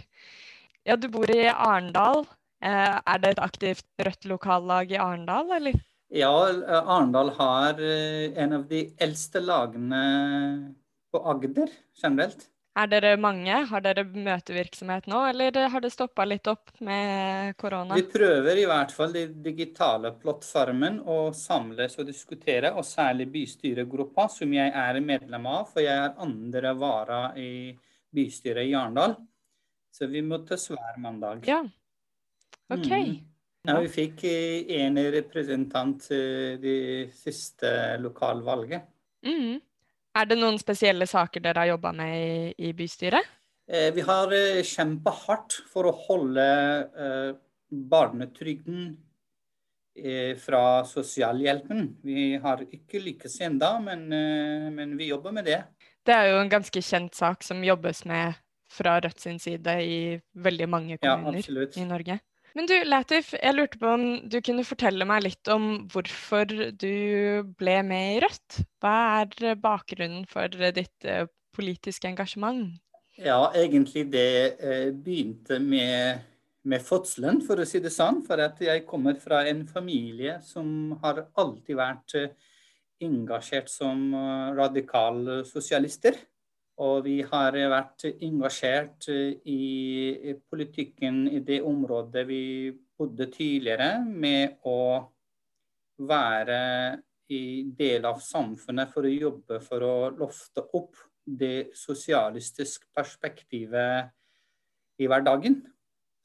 Ja, 0.88 0.96
du 0.96 1.10
bor 1.12 1.28
i 1.28 1.42
Arendal. 1.50 2.24
Eh, 2.64 2.96
er 3.04 3.20
det 3.20 3.34
et 3.34 3.44
aktivt 3.44 3.84
Rødt 4.00 4.24
lokallag 4.32 4.96
i 4.96 5.00
Arendal, 5.00 5.58
eller? 5.60 5.76
Ja, 6.08 6.32
Arendal 6.80 7.36
har 7.36 7.78
en 7.78 8.54
av 8.56 8.64
de 8.66 8.80
eldste 8.98 9.44
lagene 9.44 10.00
på 11.10 11.20
Agder 11.30 11.70
generelt? 12.02 12.48
Er 12.78 12.86
dere 12.86 13.16
mange? 13.18 13.54
Har 13.66 13.82
dere 13.82 14.04
møtevirksomhet 14.06 15.08
nå, 15.10 15.18
eller 15.32 15.56
har 15.72 15.82
det 15.82 15.90
stoppa 15.90 16.22
litt 16.24 16.46
opp 16.48 16.70
med 16.86 17.56
korona? 17.58 17.96
Vi 17.98 18.04
prøver 18.12 18.60
i 18.62 18.66
hvert 18.70 18.92
fall 18.94 19.12
den 19.16 19.32
digitale 19.42 20.12
plattformen 20.20 21.00
å 21.02 21.16
samles 21.34 21.98
og 21.98 22.06
diskutere, 22.06 22.70
og 22.70 22.86
særlig 22.86 23.26
bystyregruppa, 23.34 24.28
som 24.30 24.54
jeg 24.54 24.70
er 24.70 25.00
medlem 25.02 25.48
av, 25.50 25.66
for 25.72 25.82
jeg 25.82 25.98
er 25.98 26.14
andre 26.22 26.72
vara 26.78 27.20
i 27.42 27.74
bystyret 28.14 28.70
i 28.70 28.76
Arendal. 28.78 29.16
Så 29.90 30.06
vi 30.06 30.22
møttes 30.22 30.68
hver 30.70 31.00
mandag. 31.02 31.42
Ja, 31.50 31.64
OK. 32.70 32.86
Mm. 32.86 33.16
Ja, 33.66 33.74
vi 33.82 33.90
fikk 33.92 34.22
en 34.78 35.02
representant 35.12 36.06
det 36.62 37.10
siste 37.18 37.98
lokalvalget. 38.00 38.86
Mm. 39.26 39.58
Er 40.18 40.26
det 40.26 40.38
noen 40.40 40.58
spesielle 40.58 41.06
saker 41.06 41.42
dere 41.44 41.62
har 41.62 41.70
jobba 41.74 41.92
med 41.94 42.14
i, 42.16 42.70
i 42.70 42.72
bystyret? 42.74 43.26
Eh, 43.70 43.92
vi 43.94 44.02
har 44.02 44.32
eh, 44.34 44.62
kjempa 44.66 45.12
hardt 45.14 45.60
for 45.70 45.86
å 45.86 45.94
holde 46.08 46.46
eh, 47.04 47.30
barnetrygden 47.70 48.90
fra 50.40 50.80
sosialhjelpen. 50.86 51.80
Vi 52.06 52.22
har 52.40 52.62
ikke 52.72 53.02
lykkes 53.02 53.34
ennå, 53.44 53.68
men, 53.84 54.06
men, 54.72 54.94
vi 54.96 55.10
jobber 55.10 55.34
med 55.34 55.44
det. 55.50 55.58
Det 56.06 56.14
er 56.14 56.30
jo 56.30 56.38
en 56.40 56.48
ganske 56.48 56.80
kjent 56.80 57.18
sak 57.18 57.42
som 57.44 57.60
jobbes 57.66 58.04
med 58.08 58.38
fra 58.72 58.94
Rødt 59.02 59.20
sin 59.20 59.36
side 59.42 59.74
i 59.82 59.98
veldig 60.32 60.68
mange 60.70 60.96
kommuner 61.02 61.42
ja, 61.42 61.66
i 61.82 61.84
Norge. 61.90 62.16
Men 62.56 62.66
du, 62.66 62.74
Latif, 62.88 63.32
jeg 63.36 63.54
lurte 63.54 63.78
på 63.78 63.90
om 63.94 64.04
du 64.30 64.40
kunne 64.42 64.66
fortelle 64.66 65.06
meg 65.06 65.22
litt 65.26 65.50
om 65.52 65.86
hvorfor 65.92 66.50
du 66.50 67.44
ble 67.60 67.76
med 67.86 68.16
i 68.16 68.22
Rødt? 68.24 68.62
Hva 68.82 68.94
er 69.20 69.60
bakgrunnen 69.60 70.24
for 70.30 70.50
ditt 70.50 71.06
eh, 71.06 71.28
politiske 71.54 72.10
engasjement? 72.10 72.72
Ja, 73.20 73.52
egentlig 73.54 74.08
det 74.10 74.32
eh, 74.58 74.90
begynte 74.90 75.60
med, 75.62 76.24
med 76.66 76.82
fødselen, 76.82 77.38
for 77.46 77.60
å 77.60 77.68
si 77.68 77.82
det 77.82 77.92
sånn. 77.94 78.24
For 78.26 78.42
at 78.42 78.58
jeg 78.64 78.86
kommer 78.88 79.20
fra 79.22 79.44
en 79.50 79.62
familie 79.70 80.40
som 80.46 80.96
har 81.04 81.26
alltid 81.38 81.78
vært 81.78 82.18
eh, 82.18 82.34
engasjert 83.06 83.70
som 83.72 84.10
radikale 84.58 85.40
sosialister. 85.48 86.18
Og 86.80 87.04
vi 87.04 87.18
har 87.20 87.56
vært 87.72 88.06
engasjert 88.10 89.10
i 89.12 90.34
politikken 90.48 91.26
i 91.28 91.42
det 91.44 91.60
området 91.66 92.24
vi 92.28 92.44
bodde 92.96 93.26
tidligere, 93.32 93.98
med 94.04 94.56
å 94.64 94.80
være 96.00 96.60
i 97.30 97.42
del 97.76 98.08
av 98.08 98.22
samfunnet 98.24 98.90
for 98.94 99.04
å 99.06 99.12
jobbe 99.12 99.60
for 99.62 99.84
å 99.84 99.96
lofte 100.16 100.64
opp 100.76 100.96
det 101.24 101.70
sosialistiske 101.76 102.88
perspektivet 102.96 104.10
i 105.00 105.08
hverdagen. 105.08 105.60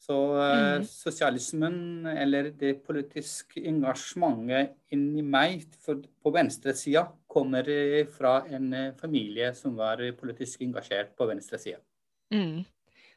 Så 0.06 0.16
mm. 0.38 0.84
sosialismen, 0.86 2.06
eller 2.06 2.52
det 2.54 2.76
politiske 2.86 3.64
engasjementet 3.66 4.76
inni 4.94 5.24
meg 5.26 5.64
for, 5.82 6.04
på 6.22 6.34
venstresida, 6.36 7.08
kommer 7.26 7.66
fra 8.14 8.38
en 8.54 8.70
eh, 8.74 8.92
familie 9.00 9.50
som 9.58 9.74
var 9.80 10.04
politisk 10.20 10.62
engasjert 10.68 11.16
på 11.18 11.26
venstresida. 11.32 11.82
Mm. 12.34 12.62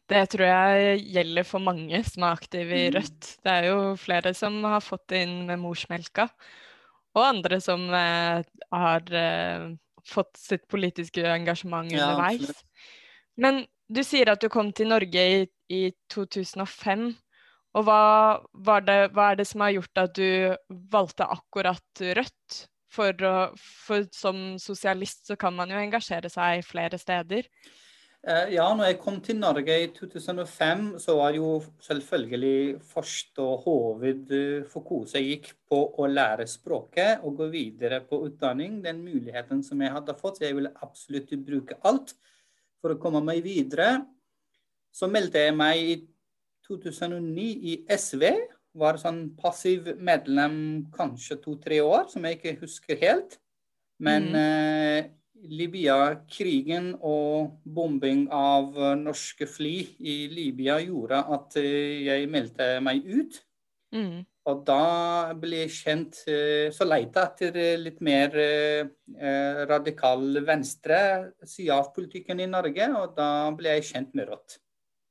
Det 0.08 0.22
tror 0.32 0.48
jeg 0.48 1.02
gjelder 1.12 1.44
for 1.44 1.60
mange 1.60 2.00
som 2.08 2.24
er 2.24 2.38
aktive 2.38 2.78
i 2.78 2.86
mm. 2.88 2.94
Rødt. 2.96 3.28
Det 3.44 3.52
er 3.52 3.68
jo 3.68 3.80
flere 4.00 4.32
som 4.36 4.56
har 4.64 4.80
fått 4.84 5.10
det 5.12 5.26
inn 5.26 5.36
med 5.50 5.60
morsmelka, 5.60 6.30
og 7.18 7.24
andre 7.26 7.60
som 7.60 7.84
eh, 7.92 8.40
har 8.72 9.12
eh, 9.12 9.66
fått 10.08 10.40
sitt 10.40 10.64
politiske 10.72 11.26
engasjement 11.34 11.92
ja, 11.92 12.06
underveis. 12.06 12.48
Absolutt. 12.48 12.94
Men 13.38 13.66
du 13.88 14.02
sier 14.04 14.30
at 14.32 14.42
du 14.42 14.50
kom 14.52 14.72
til 14.76 14.90
Norge 14.92 15.24
i, 15.34 15.42
i 15.72 15.82
2005. 16.12 17.08
Og 17.78 17.84
hva, 17.84 18.78
det, 18.84 18.98
hva, 19.14 19.30
er 19.30 19.40
det 19.40 19.46
som 19.48 19.64
har 19.64 19.74
gjort 19.76 20.02
at 20.02 20.16
du 20.16 20.28
valgte 20.92 21.28
akkurat 21.28 22.04
Rødt? 22.20 22.64
For, 22.88 23.12
for, 23.60 24.06
som 24.16 24.56
sosialist 24.56 25.28
så 25.28 25.36
kan 25.36 25.52
man 25.54 25.68
jo 25.68 25.76
engasjere 25.76 26.30
seg 26.32 26.64
flere 26.64 26.96
steder. 26.98 27.44
Eh, 28.26 28.54
ja, 28.56 28.64
når 28.74 28.88
jeg 28.88 28.96
kom 29.02 29.18
til 29.22 29.36
Norge 29.38 29.74
i 29.78 29.90
2005, 29.94 30.86
så 31.04 31.18
var 31.20 31.36
jo 31.36 31.50
selvfølgelig 31.84 32.80
første 32.88 33.44
hovedfokus 33.66 35.14
jeg 35.14 35.28
gikk 35.28 35.52
på 35.68 35.82
å 36.00 36.08
lære 36.10 36.48
språket 36.50 37.22
og 37.22 37.36
gå 37.42 37.50
videre 37.52 38.00
på 38.08 38.22
utdanning. 38.24 38.80
Den 38.82 39.04
muligheten 39.04 39.62
som 39.62 39.84
jeg 39.84 39.94
hadde 39.94 40.16
fått. 40.18 40.42
Jeg 40.42 40.56
ville 40.56 40.74
absolutt 40.82 41.36
bruke 41.44 41.78
alt 41.86 42.16
for 42.82 42.94
å 42.94 43.00
komme 43.00 43.22
meg 43.24 43.42
videre. 43.46 43.98
Så 44.94 45.08
meldte 45.10 45.42
jeg 45.42 45.56
meg 45.56 45.82
i 45.82 45.98
2009 46.68 47.48
i 47.72 47.76
SV. 47.90 48.24
Var 48.78 49.00
sånn 49.00 49.22
passiv 49.38 49.92
medlem 49.96 50.88
kanskje 50.94 51.38
to-tre 51.42 51.80
år, 51.82 52.08
som 52.12 52.26
jeg 52.26 52.38
ikke 52.38 52.58
husker 52.62 53.00
helt. 53.00 53.38
Men 53.98 54.28
mm. 54.30 54.38
eh, 54.42 55.08
Libya-krigen 55.48 56.92
og 57.06 57.58
bombing 57.62 58.26
av 58.34 58.76
norske 58.98 59.46
fly 59.50 59.74
i 59.98 60.16
Libya 60.30 60.78
gjorde 60.82 61.22
at 61.36 61.58
eh, 61.60 62.06
jeg 62.06 62.30
meldte 62.30 62.70
meg 62.84 63.06
ut. 63.06 63.40
Mm. 63.94 64.26
Og 64.48 64.62
da 64.64 65.34
ble 65.36 65.64
jeg 65.64 65.74
kjent 65.74 66.22
eh, 66.30 66.68
Så 66.72 66.86
leita 66.88 67.26
etter 67.28 67.58
litt 67.80 67.98
mer 68.04 68.32
eh, 68.40 69.60
radikal 69.68 70.40
venstre 70.46 71.00
side 71.44 71.74
av 71.74 71.90
politikken 71.96 72.40
i 72.40 72.48
Norge, 72.48 72.88
og 72.96 73.12
da 73.18 73.28
ble 73.56 73.76
jeg 73.76 73.90
kjent 73.90 74.16
med 74.16 74.30
Rått. 74.30 74.56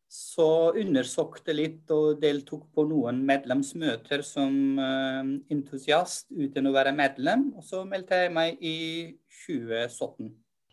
Så 0.07 0.71
undersøkte 0.79 1.53
litt 1.53 1.91
og 1.93 2.21
deltok 2.21 2.65
på 2.73 2.87
noen 2.87 3.19
medlemsmøter 3.27 4.23
som 4.23 4.79
entusiast 4.79 6.31
uten 6.31 6.69
å 6.69 6.73
være 6.73 6.95
medlem. 6.95 7.49
Og 7.59 7.65
så 7.67 7.83
meldte 7.85 8.21
jeg 8.23 8.31
meg 8.33 8.63
i 8.63 8.77
2017. 9.43 10.31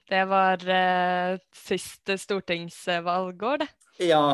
Det 0.08 0.24
var 0.28 0.60
eh, 0.68 1.38
siste 1.56 2.18
stortingsvalgår, 2.20 3.64
det? 3.64 3.68
Ja. 4.10 4.26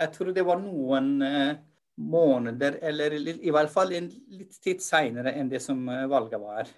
Jeg 0.00 0.14
tror 0.14 0.30
det 0.32 0.44
var 0.48 0.56
noen 0.62 1.08
uh, 1.20 1.50
måneder, 1.98 2.78
eller 2.82 3.16
i 3.18 3.50
hvert 3.52 3.72
fall 3.72 3.92
en 3.96 4.08
litt 4.32 4.56
tid 4.62 4.80
seinere 4.84 5.34
enn 5.36 5.50
det 5.50 5.60
som 5.64 5.82
valget 5.86 6.40
var. 6.40 6.70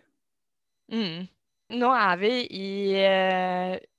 Mm. 0.92 1.28
Nå 1.72 1.88
er 1.96 2.18
vi 2.20 2.30
i 2.52 2.72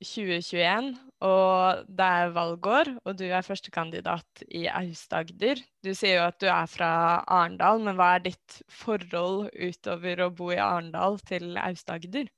2021, 0.03 0.91
og 1.25 1.85
det 1.87 2.09
er 2.19 2.33
valgår, 2.35 2.91
og 3.01 3.15
du 3.17 3.23
er 3.25 3.45
førstekandidat 3.45 4.43
i 4.53 4.67
Aust-Agder. 4.69 5.61
Du 5.81 5.93
sier 5.97 6.19
jo 6.19 6.27
at 6.27 6.37
du 6.43 6.49
er 6.51 6.69
fra 6.69 6.91
Arendal, 7.23 7.81
men 7.81 7.97
hva 7.97 8.11
er 8.17 8.27
ditt 8.27 8.59
forhold 8.69 9.49
utover 9.55 10.21
å 10.21 10.29
bo 10.35 10.51
i 10.53 10.61
Arendal 10.61 11.17
til 11.25 11.57
Aust-Agder? 11.57 12.29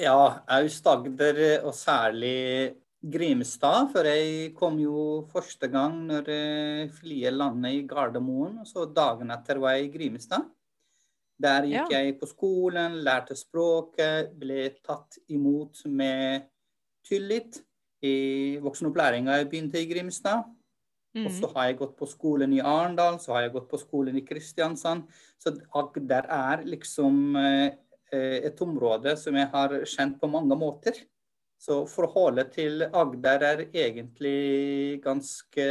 Ja, 0.00 0.44
Aust-Agder, 0.56 1.42
og 1.66 1.74
særlig 1.76 2.72
Grimstad. 3.12 3.90
For 3.92 4.08
jeg 4.08 4.52
kom 4.56 4.78
jo 4.80 5.24
første 5.32 5.68
gang 5.72 6.00
når 6.08 6.30
flyet 6.96 7.36
landet 7.36 7.78
i 7.78 7.84
Gardermoen, 7.88 8.60
og 8.62 8.68
så 8.68 8.86
dagen 8.88 9.32
etter 9.34 9.60
var 9.62 9.76
jeg 9.76 9.88
i 9.88 9.94
Grimstad. 9.98 10.48
Der 11.44 11.66
gikk 11.66 11.90
ja. 11.90 12.00
jeg 12.00 12.16
på 12.20 12.28
skolen, 12.30 13.00
lærte 13.04 13.34
språket, 13.36 14.32
ble 14.38 14.68
tatt 14.84 15.18
imot 15.34 15.82
med 15.90 16.46
tillit. 17.06 17.58
I 18.04 18.60
voksenopplæringa 18.60 19.38
jeg 19.40 19.48
begynte 19.50 19.80
i 19.80 19.88
Grimstad. 19.88 20.44
Mm. 21.14 21.28
Og 21.28 21.32
så 21.32 21.48
har 21.54 21.68
jeg 21.68 21.78
gått 21.78 21.94
på 21.98 22.08
skolen 22.10 22.52
i 22.56 22.62
Arendal, 22.62 23.20
så 23.22 23.36
har 23.36 23.46
jeg 23.46 23.54
gått 23.54 23.68
på 23.70 23.78
skolen 23.78 24.18
i 24.18 24.24
Kristiansand. 24.26 25.06
Så 25.38 25.54
der 25.54 26.26
er 26.26 26.64
liksom 26.66 27.36
eh, 27.38 27.76
et 28.14 28.62
område 28.62 29.14
som 29.18 29.36
jeg 29.38 29.50
har 29.52 29.76
kjent 29.86 30.18
på 30.20 30.30
mange 30.30 30.58
måter. 30.58 30.98
Så 31.64 31.82
forholdet 31.88 32.50
til 32.52 32.84
Agder 32.84 33.46
er 33.48 33.62
egentlig 33.72 35.00
ganske 35.04 35.68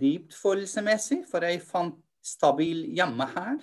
dypt 0.00 0.36
følelsesmessig, 0.36 1.22
for 1.30 1.46
jeg 1.48 1.62
fant 1.64 1.96
stabil 2.24 2.84
hjemme 2.92 3.28
her. 3.32 3.62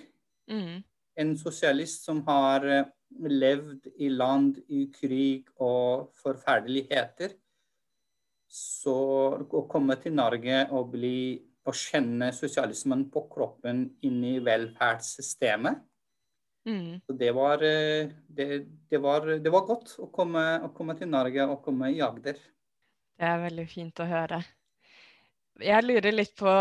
Mm 0.50 0.82
en 1.14 1.36
sosialist 1.38 2.06
som 2.06 2.22
har 2.26 2.66
eh, 2.66 2.90
levd 3.28 3.88
i 4.00 4.08
land 4.12 4.58
i 4.72 4.86
krig 4.94 5.48
og 5.60 6.12
forferdeligheter. 6.22 7.34
Så 8.52 8.96
å 9.42 9.64
komme 9.70 9.96
til 10.00 10.16
Norge 10.16 10.66
og, 10.70 10.90
bli, 10.92 11.40
og 11.68 11.76
kjenne 11.76 12.32
sosialismen 12.36 13.06
på 13.12 13.26
kroppen 13.32 13.86
inn 14.04 14.20
i 14.28 14.36
velferdssystemet 14.44 15.80
mm. 16.68 17.02
det, 17.18 17.30
var, 17.36 17.62
eh, 17.66 18.12
det, 18.28 18.48
det, 18.90 19.00
var, 19.02 19.26
det, 19.34 19.52
var, 19.52 19.66
godt 19.68 19.96
å 20.02 20.08
komme, 20.14 20.44
å 20.62 20.72
komme 20.76 20.96
til 20.98 21.10
Norge 21.12 21.46
og 21.48 21.62
komme 21.64 21.92
i 21.94 22.00
Agder. 22.04 22.40
Det 23.18 23.28
er 23.28 23.44
veldig 23.44 23.68
fint 23.70 24.02
å 24.02 24.08
høre. 24.08 24.40
Jeg 25.62 25.84
lurer 25.84 26.14
litt 26.14 26.34
på 26.38 26.52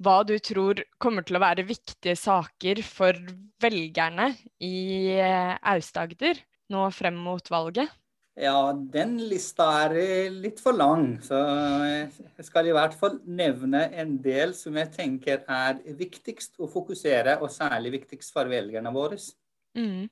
hva 0.00 0.18
du 0.24 0.34
tror 0.42 0.80
kommer 1.00 1.24
til 1.26 1.36
å 1.36 1.42
være 1.42 1.66
viktige 1.68 2.16
saker 2.16 2.80
for 2.86 3.16
velgerne 3.60 4.30
i 4.64 5.12
eh, 5.16 5.54
Aust-Agder 5.72 6.40
nå 6.72 6.86
frem 6.94 7.18
mot 7.20 7.50
valget? 7.52 7.90
Ja, 8.40 8.72
den 8.72 9.18
lista 9.28 9.66
er 9.82 9.96
eh, 10.00 10.32
litt 10.32 10.60
for 10.62 10.76
lang. 10.76 11.18
Så 11.24 11.36
jeg 11.36 12.46
skal 12.46 12.70
i 12.70 12.74
hvert 12.74 12.94
fall 12.96 13.18
nevne 13.26 13.84
en 14.00 14.16
del 14.22 14.54
som 14.56 14.78
jeg 14.80 14.92
tenker 14.94 15.42
er 15.44 15.82
viktigst 15.98 16.56
å 16.62 16.70
fokusere, 16.70 17.36
og 17.42 17.52
særlig 17.52 17.98
viktigst 17.98 18.32
for 18.32 18.48
velgerne 18.48 18.92
våre. 18.94 19.18
Mm. 19.78 20.08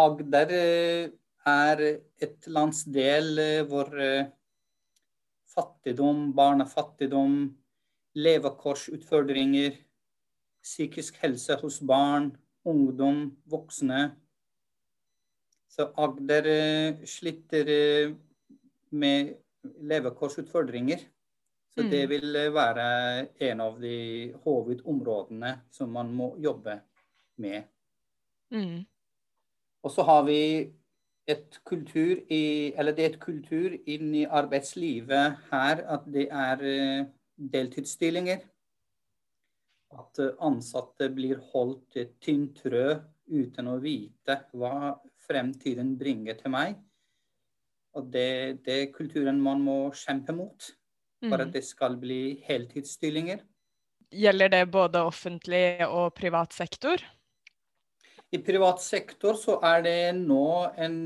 Agder 0.00 0.52
eh, 0.56 1.10
er 1.48 1.82
et 2.20 2.46
landsdel 2.46 3.40
hvor 3.68 3.88
fattigdom, 5.50 6.30
barnefattigdom, 6.36 7.36
levekårsutfordringer, 8.14 9.76
psykisk 10.62 11.16
helse 11.22 11.56
hos 11.62 11.80
barn, 11.86 12.30
ungdom, 12.64 13.30
voksne. 13.50 14.10
Så 15.70 15.88
Agder 15.96 16.48
eh, 16.50 17.04
sliter 17.06 17.70
eh, 17.70 18.12
med 18.90 19.34
levekårsutfordringer. 19.62 21.06
Så 21.70 21.82
det 21.86 22.04
mm. 22.04 22.10
vil 22.10 22.36
eh, 22.36 22.52
være 22.54 22.86
en 23.50 23.60
av 23.64 23.78
de 23.80 23.98
hovedområdene 24.44 25.54
som 25.70 25.92
man 25.94 26.10
må 26.14 26.32
jobbe 26.42 26.80
med. 27.40 27.62
Mm. 28.54 28.84
Og 29.84 29.94
så 29.94 30.04
har 30.04 30.24
vi 30.26 30.40
et 31.30 31.60
kultur 31.64 32.18
i, 32.32 32.72
eller 32.76 32.94
det 32.96 33.04
er 33.04 33.12
et 33.14 33.22
kultur 33.22 33.76
inn 33.86 34.10
i 34.18 34.26
arbeidslivet 34.26 35.38
her 35.50 35.84
at 35.94 36.08
det 36.10 36.26
er 36.28 36.64
deltidsstillinger. 37.52 38.42
At 39.90 40.20
eh, 40.22 40.34
ansatte 40.46 41.08
blir 41.14 41.40
holdt 41.52 41.98
i 41.98 42.06
tynt 42.22 42.62
rød 42.66 43.06
uten 43.30 43.70
å 43.70 43.78
vite 43.82 44.40
hva 44.58 44.96
fremtiden 45.26 45.96
bringer 45.98 46.38
til 46.38 46.54
meg. 46.54 46.76
Og 47.98 48.10
det, 48.12 48.62
det 48.66 48.76
er 48.76 48.92
kulturen 48.94 49.40
man 49.42 49.62
må 49.64 49.78
kjempe 49.98 50.34
mot 50.34 50.68
for 51.20 51.36
at 51.36 51.50
mm. 51.50 51.54
det 51.56 51.64
skal 51.66 51.96
bli 52.00 52.22
heltidsstillinger. 52.46 53.42
Gjelder 54.10 54.50
det 54.50 54.62
både 54.72 55.02
offentlig 55.06 55.82
og 55.86 56.14
privat 56.16 56.54
sektor? 56.54 57.02
I 58.30 58.38
privat 58.46 58.78
sektor 58.78 59.34
så 59.34 59.56
er 59.66 59.80
det 59.82 60.12
nå 60.14 60.44
en 60.78 60.98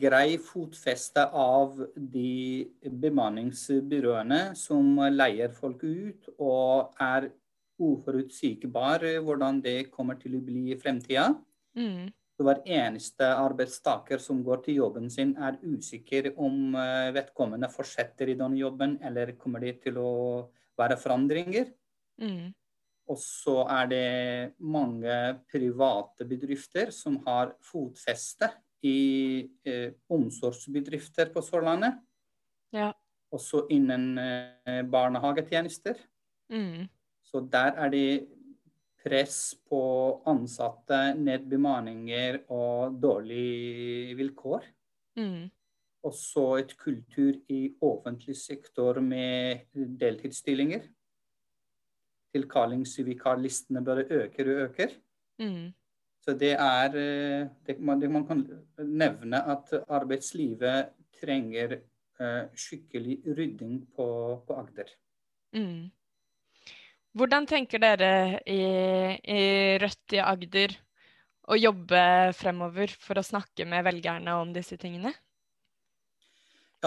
grei 0.00 0.38
fotfeste 0.40 1.26
av 1.36 1.74
de 1.92 2.64
bemanningsbyråene 3.02 4.54
som 4.56 4.96
leier 5.12 5.52
folk 5.52 5.84
ut, 5.84 6.30
og 6.40 6.96
er 7.04 7.28
uforutsigbar 7.80 9.04
hvordan 9.24 9.60
det 9.64 9.90
kommer 9.92 10.16
til 10.20 10.38
å 10.38 10.42
bli 10.44 10.70
i 10.72 10.78
fremtida. 10.80 11.34
Mm. 11.76 12.08
Hver 12.40 12.62
eneste 12.64 13.28
arbeidstaker 13.28 14.22
som 14.24 14.40
går 14.44 14.62
til 14.64 14.80
jobben 14.80 15.10
sin, 15.12 15.34
er 15.36 15.58
usikker 15.60 16.30
om 16.40 16.72
eh, 16.80 17.10
vedkommende 17.12 17.68
fortsetter 17.68 18.32
i 18.32 18.38
den 18.40 18.56
jobben, 18.56 18.96
eller 19.04 19.34
kommer 19.36 19.60
det 19.60 19.82
til 19.84 20.00
å 20.00 20.12
være 20.80 20.96
forandringer. 21.00 21.68
Mm. 22.20 22.54
Og 23.10 23.18
så 23.18 23.64
er 23.66 23.88
det 23.90 24.08
mange 24.62 25.14
private 25.50 26.26
bedrifter 26.28 26.92
som 26.94 27.18
har 27.26 27.56
fotfeste 27.66 28.52
i 28.86 29.42
eh, 29.66 29.90
omsorgsbedrifter 30.08 31.32
på 31.34 31.42
Sørlandet. 31.44 31.98
Ja. 32.72 32.92
Også 33.34 33.64
innen 33.74 34.14
eh, 34.18 34.82
barnehagetjenester. 34.86 35.98
Mm. 36.54 36.86
Så 37.22 37.42
der 37.50 37.74
er 37.82 37.90
det 37.90 38.28
press 39.00 39.56
på 39.68 39.82
ansatte, 40.28 41.14
nedbemanninger 41.18 42.44
og 42.52 42.94
dårlige 43.02 44.14
vilkår. 44.18 44.70
Mm. 45.18 45.50
Også 46.06 46.46
et 46.62 46.76
kultur 46.78 47.34
i 47.50 47.74
offentlig 47.84 48.36
sektor 48.38 49.02
med 49.04 49.66
deltidsstillinger 49.74 50.86
tilkallingsvikarlistene 52.34 53.82
bare 53.84 54.06
øker 54.10 54.50
og 54.52 54.64
øker. 54.68 54.96
Mm. 55.40 55.70
Så 56.20 56.34
det 56.36 56.52
er 56.52 56.96
eh, 57.00 57.46
det 57.66 57.78
man, 57.80 58.00
det 58.00 58.10
man, 58.12 58.26
kan 58.28 58.42
nevne 58.78 59.40
at 59.52 59.72
arbeidslivet 59.88 60.92
trenger 61.20 61.78
uh, 62.20 62.48
skikkelig 62.56 63.18
rydding 63.36 63.80
på, 63.96 64.06
på 64.46 64.56
Agder. 64.56 64.92
Mm. 65.52 65.90
Hvordan 67.12 67.48
tenker 67.48 67.82
dere 67.82 68.40
i, 68.46 68.60
i, 69.20 69.42
Rødt 69.82 70.14
i 70.16 70.22
Agder 70.22 70.76
å 71.50 71.58
jobbe 71.58 72.00
fremover 72.38 72.94
for 72.94 73.20
å 73.20 73.26
snakke 73.26 73.66
med 73.68 73.84
velgerne 73.84 74.36
om 74.40 74.54
disse 74.54 74.78
tingene? 74.80 75.12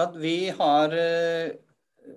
At 0.00 0.16
vi 0.18 0.50
har 0.50 0.94
uh, 0.98 1.54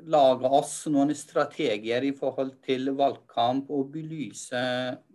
lage 0.08 0.50
oss 0.52 0.86
noen 0.92 1.14
strategier 1.16 2.04
i 2.04 2.14
forhold 2.16 2.58
til 2.66 2.92
valgkamp 2.98 3.70
og 3.74 3.92
belyse 3.94 4.64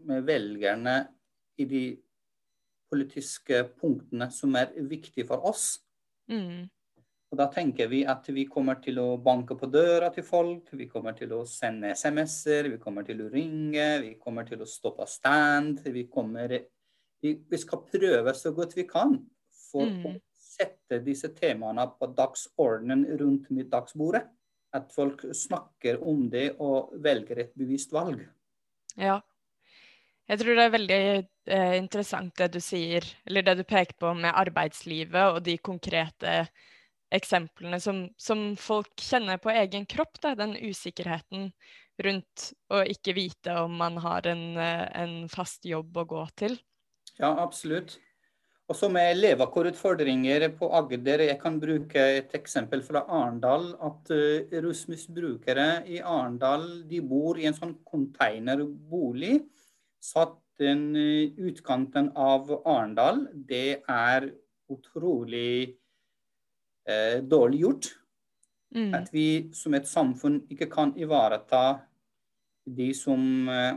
med 0.09 0.29
velgerne 0.29 0.97
i 1.61 1.67
de 1.69 1.83
politiske 2.93 3.65
punktene 3.81 4.29
som 4.33 4.57
er 4.61 4.73
viktige 4.89 5.27
for 5.29 5.45
oss. 5.49 5.77
Mm. 6.31 6.69
Og 7.33 7.39
da 7.41 7.47
tenker 7.49 7.89
vi 7.89 8.03
at 8.05 8.27
vi 8.29 8.45
kommer 8.45 8.77
til 8.85 8.99
å 9.01 9.17
banke 9.25 9.57
på 9.57 9.69
døra 9.73 10.11
til 10.13 10.25
folk, 10.27 10.69
vi 10.77 10.89
kommer 10.91 11.17
til 11.17 11.33
å 11.33 11.47
sende 11.49 11.95
SMS-er, 11.97 12.69
vi 12.75 12.81
kommer 12.81 13.07
til 13.09 13.23
å 13.25 13.31
ringe, 13.33 13.87
vi 14.03 14.13
kommer 14.21 14.45
til 14.49 14.61
å 14.61 14.69
stå 14.69 14.93
på 14.99 15.07
stand. 15.09 15.81
Vi, 15.95 16.05
kommer, 16.13 16.53
vi, 17.25 17.33
vi 17.49 17.61
skal 17.61 17.87
prøve 17.89 18.37
så 18.37 18.53
godt 18.53 18.77
vi 18.77 18.85
kan 18.89 19.17
for 19.71 19.89
mm. 19.89 20.05
å 20.11 20.15
sette 20.37 21.01
disse 21.07 21.33
temaene 21.33 21.89
på 21.97 22.11
dagsordenen 22.13 23.07
rundt 23.17 23.49
middagsbordet. 23.49 24.27
At 24.73 24.93
folk 24.95 25.25
snakker 25.37 26.01
om 26.09 26.27
det 26.33 26.55
og 26.63 26.95
velger 27.05 27.45
et 27.45 27.53
bevisst 27.59 27.93
valg. 27.93 28.23
Ja. 28.97 29.21
Jeg 30.31 30.41
tror 30.41 30.57
det 30.57 30.65
er 30.65 30.73
veldig 30.73 31.01
eh, 31.53 31.75
interessant 31.77 32.37
det 32.39 32.53
du 32.55 32.61
sier, 32.63 33.05
eller 33.27 33.45
det 33.45 33.57
du 33.59 33.65
peker 33.69 33.99
på 34.01 34.13
med 34.17 34.33
arbeidslivet 34.33 35.35
og 35.37 35.43
de 35.45 35.59
konkrete 35.59 36.47
eksemplene 37.13 37.81
som, 37.83 38.07
som, 38.17 38.53
folk 38.57 38.93
kjenner 39.01 39.41
på 39.43 39.53
egen 39.53 39.85
kropp. 39.87 40.21
Da. 40.23 40.35
Den 40.39 40.55
usikkerheten 40.57 41.51
rundt 42.03 42.53
å 42.73 42.81
ikke 42.89 43.17
vite 43.19 43.57
om 43.61 43.75
man 43.83 43.99
har 44.01 44.27
en, 44.31 44.47
eh, 44.57 44.87
en 45.03 45.17
fast 45.33 45.67
jobb 45.69 46.01
å 46.01 46.09
gå 46.09 46.25
til. 46.41 46.57
Ja, 47.19 47.35
absolutt. 47.43 47.99
Og 48.73 48.77
så 48.79 48.89
med 48.89 49.19
levekårutfordringer 49.19 50.47
på 50.57 50.71
Agder. 50.73 51.27
Jeg 51.27 51.37
kan 51.43 51.59
bruke 51.61 52.05
et 52.17 52.31
eksempel 52.39 52.81
fra 52.87 53.03
Arendal. 53.05 53.75
At 53.85 54.09
uh, 54.09 54.55
rusmisbrukere 54.65 55.83
i 55.93 55.99
Arendal 56.01 56.65
de 56.89 57.03
bor 57.05 57.37
i 57.37 57.45
en 57.51 57.59
sånn 57.59 57.75
containerbolig 57.85 59.43
satt 60.01 60.39
den 60.63 60.87
uh, 60.97 61.45
utkanten 61.51 62.09
av 62.17 62.49
Arendal. 62.63 63.27
Det 63.35 63.83
er 63.85 64.31
utrolig 64.73 65.77
eh, 66.89 67.21
dårlig 67.21 67.61
gjort. 67.61 67.93
Mm. 68.73 68.93
At 68.97 69.13
vi 69.13 69.27
som 69.53 69.77
et 69.77 69.89
samfunn 69.89 70.43
ikke 70.53 70.71
kan 70.73 70.95
ivareta 70.97 71.83
de 72.65 72.89
som 72.97 73.49
eh, 73.53 73.75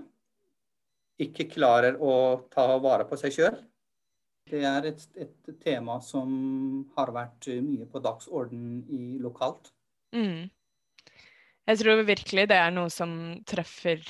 ikke 1.26 1.50
klarer 1.52 2.00
å 2.00 2.14
ta 2.54 2.70
vare 2.80 3.08
på 3.10 3.20
seg 3.20 3.36
sjøl. 3.36 3.58
Det 4.46 4.62
er 4.62 4.86
et, 4.92 5.06
et, 5.18 5.54
tema 5.64 5.98
som 6.06 6.30
har 6.98 7.10
vært 7.16 7.48
mye 7.66 7.88
på 7.90 8.02
dagsorden 8.04 8.84
i 8.94 9.18
lokalt. 9.22 9.72
Mm. 10.14 10.52
Jeg 11.66 11.82
tror 11.82 12.04
virkelig 12.06 12.46
det 12.52 12.60
er 12.62 12.74
noe 12.76 12.92
som 12.94 13.16
treffer 13.50 14.04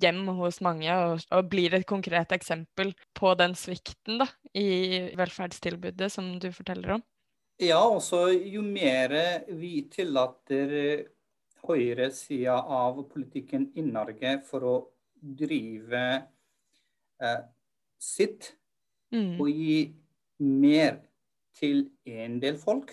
hjem 0.00 0.22
hos 0.38 0.60
mange, 0.62 0.90
og, 0.94 1.24
og, 1.34 1.48
blir 1.50 1.74
et 1.74 1.86
konkret 1.88 2.30
eksempel 2.36 2.92
på 3.18 3.32
den 3.38 3.56
svikten 3.58 4.20
da, 4.22 4.28
i 4.54 5.10
velferdstilbudet 5.18 6.10
som 6.12 6.36
du 6.38 6.52
forteller 6.54 7.00
om. 7.00 7.02
Ja, 7.60 7.82
også 7.82 8.30
jo 8.32 8.62
mer 8.64 9.12
vi 9.52 9.82
tillater 9.92 10.70
høyresida 11.66 12.56
av 12.62 13.02
politikken 13.10 13.68
i 13.76 13.84
Norge 13.84 14.38
for 14.46 14.64
å 14.64 14.76
drive 15.20 16.04
eh, 17.20 17.42
sitt, 18.00 18.54
mm. 19.14 19.36
og 19.40 19.48
gi 19.50 19.78
mer 20.40 21.00
til 21.58 21.86
en 22.08 22.38
del 22.42 22.58
folk, 22.60 22.92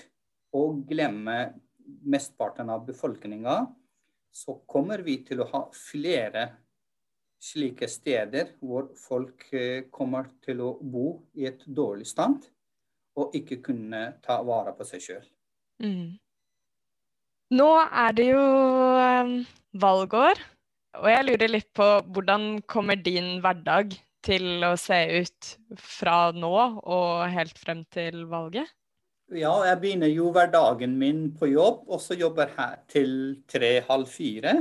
og 0.57 0.83
glemme 0.89 1.37
mesteparten 2.07 2.69
av 2.73 2.85
befolkninga, 2.87 3.59
så 4.31 4.57
kommer 4.69 5.01
vi 5.05 5.19
til 5.27 5.41
å 5.43 5.49
ha 5.51 5.63
flere 5.75 6.47
slike 7.41 7.87
steder 7.89 8.55
hvor 8.65 8.89
folk 8.97 9.47
eh, 9.53 9.87
kommer 9.93 10.29
til 10.43 10.61
å 10.65 10.71
bo 10.81 11.07
i 11.37 11.45
et 11.49 11.63
dårlig 11.65 12.07
stand 12.09 12.47
og 13.17 13.35
ikke 13.37 13.59
kunne 13.65 14.01
ta 14.25 14.39
vare 14.45 14.73
på 14.77 14.85
seg 14.85 15.03
sjøl. 15.03 15.27
Mm. 15.81 16.17
Nå 17.57 17.69
er 17.85 18.15
det 18.17 18.27
jo 18.27 18.41
um, 18.43 19.33
valgår, 19.79 20.41
og 20.99 21.07
jeg 21.09 21.25
lurer 21.29 21.53
litt 21.53 21.69
på 21.77 21.87
hvordan 22.13 22.59
kommer 22.69 22.99
din 22.99 23.37
hverdag 23.43 23.95
til 24.25 24.63
å 24.65 24.73
se 24.79 24.97
ut 25.21 25.51
fra 25.81 26.31
nå 26.35 26.55
og 26.81 27.27
helt 27.33 27.57
frem 27.59 27.83
til 27.93 28.25
valget? 28.31 28.67
Ja, 29.27 29.51
jeg 29.67 29.79
begynner 29.81 30.07
jo 30.07 30.29
hverdagen 30.31 30.93
min 30.99 31.25
på 31.35 31.49
jobb, 31.51 31.83
og 31.91 31.99
så 31.99 32.15
jobber 32.15 32.53
her 32.55 32.79
til 32.87 33.11
tre-halv 33.51 34.07
fire. 34.07 34.55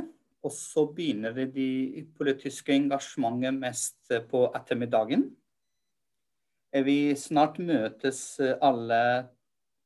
Og 0.47 0.53
så 0.55 0.87
begynner 0.95 1.35
det 1.35 2.07
politiske 2.19 2.75
engasjementet 2.75 3.55
mest 3.55 4.15
på 4.31 4.47
ettermiddagen. 4.55 5.29
Eh, 6.73 6.85
vi 6.87 7.15
snart 7.19 7.59
møtes 7.63 8.41
eh, 8.43 8.57
alle 8.63 9.01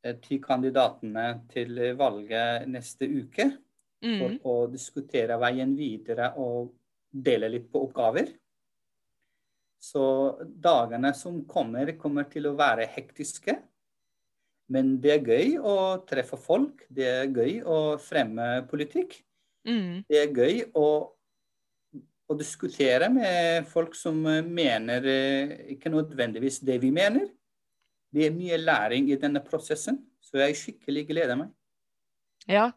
eh, 0.03 0.17
ti 0.25 0.41
kandidatene 0.43 1.27
til 1.53 1.81
valget 2.01 2.69
neste 2.69 3.09
uke 3.09 3.51
mm. 4.05 4.19
for 4.19 4.37
å 4.49 4.57
diskutere 4.73 5.39
veien 5.41 5.77
videre 5.79 6.33
og 6.41 6.73
dele 7.11 7.51
litt 7.53 7.69
på 7.73 7.85
oppgaver. 7.89 8.33
Så 9.81 10.05
dagene 10.45 11.15
som 11.17 11.41
kommer, 11.49 11.95
kommer 11.99 12.29
til 12.29 12.51
å 12.51 12.57
være 12.59 12.89
hektiske. 12.93 13.57
Men 14.71 14.99
det 15.03 15.15
er 15.17 15.31
gøy 15.33 15.55
å 15.57 15.77
treffe 16.07 16.37
folk. 16.39 16.85
Det 16.93 17.07
er 17.09 17.33
gøy 17.33 17.63
å 17.65 17.79
fremme 18.03 18.61
politikk. 18.71 19.17
Mm. 19.67 20.05
Det 20.09 20.21
er 20.21 20.37
gøy 20.37 20.61
å 20.79 20.87
å 22.31 22.37
diskutere 22.39 23.09
med 23.11 23.67
folk 23.71 23.97
som 23.99 24.19
mener 24.23 25.07
eh, 25.11 25.55
ikke 25.75 25.91
nødvendigvis 25.91 26.61
det 26.67 26.79
vi 26.83 26.93
mener. 26.95 27.27
Det 28.11 28.27
er 28.27 28.35
mye 28.35 28.59
læring 28.61 29.09
i 29.11 29.19
denne 29.19 29.43
prosessen, 29.43 29.99
så 30.23 30.43
jeg 30.45 30.59
skikkelig 30.59 31.09
gleder 31.11 31.39
meg. 31.41 31.51
Ja, 32.51 32.71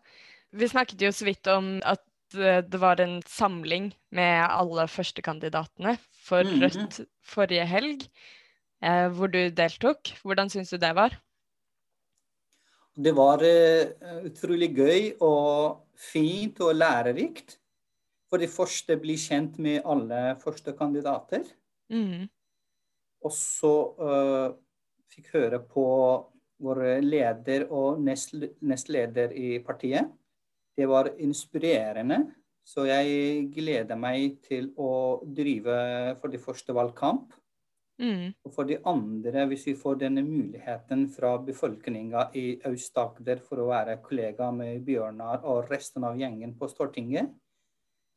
vi 0.54 0.70
snakket 0.70 1.06
jo 1.06 1.12
så 1.13 1.28
vidt 1.30 1.50
om 1.54 1.76
at 1.86 2.04
eh, 2.38 2.63
det 2.66 2.82
var 2.82 3.02
en 3.02 3.20
samling 3.30 3.92
med 4.13 4.42
alle 4.48 4.88
førstekandidatene 4.89 5.96
for 6.23 6.47
mhm. 6.47 6.63
Rødt 6.63 7.01
forrige 7.23 7.65
helg, 7.67 8.07
hvor 9.15 9.31
du 9.31 9.41
deltok. 9.55 10.12
Hvordan 10.23 10.49
syns 10.51 10.73
du 10.73 10.77
det 10.79 10.91
var? 10.95 11.15
Det 12.95 13.13
var 13.15 13.43
utrolig 14.27 14.69
gøy 14.75 15.05
og 15.23 15.83
fint 15.97 16.59
og 16.62 16.75
lærerikt 16.75 17.57
for 18.33 18.41
det 18.41 18.49
første 18.49 18.95
bli 18.97 19.13
kjent 19.21 19.59
med 19.62 19.83
alle 19.86 20.33
førstekandidater. 20.41 21.45
Mm. 21.93 22.25
Og 23.21 23.33
så 23.36 23.73
uh, 24.01 24.55
fikk 25.13 25.36
høre 25.36 25.59
på 25.62 25.86
vår 26.63 26.81
leder 27.05 27.67
og 27.69 28.01
nest, 28.01 28.33
nestleder 28.65 29.36
i 29.38 29.59
partiet. 29.62 30.09
Det 30.73 30.88
var 30.89 31.12
inspirerende. 31.21 32.23
Så 32.63 32.86
jeg 32.88 33.47
gleder 33.52 33.99
meg 33.99 34.39
til 34.45 34.69
å 34.80 35.21
drive 35.28 35.76
for 36.21 36.32
det 36.32 36.41
første 36.43 36.76
valgkamp. 36.76 37.34
Mm. 38.02 38.34
Og 38.43 38.54
for 38.56 38.67
de 38.67 38.80
andre, 38.89 39.45
hvis 39.52 39.67
vi 39.69 39.76
får 39.78 39.99
denne 40.02 40.23
muligheten 40.26 41.06
fra 41.13 41.36
befolkninga 41.43 42.30
i 42.39 42.45
Aust-Agder 42.67 43.43
for 43.45 43.62
å 43.62 43.69
være 43.69 43.99
kollega 44.06 44.49
med 44.56 44.82
Bjørnar 44.88 45.45
og 45.45 45.69
resten 45.71 46.08
av 46.08 46.17
gjengen 46.19 46.56
på 46.58 46.69
Stortinget, 46.71 47.30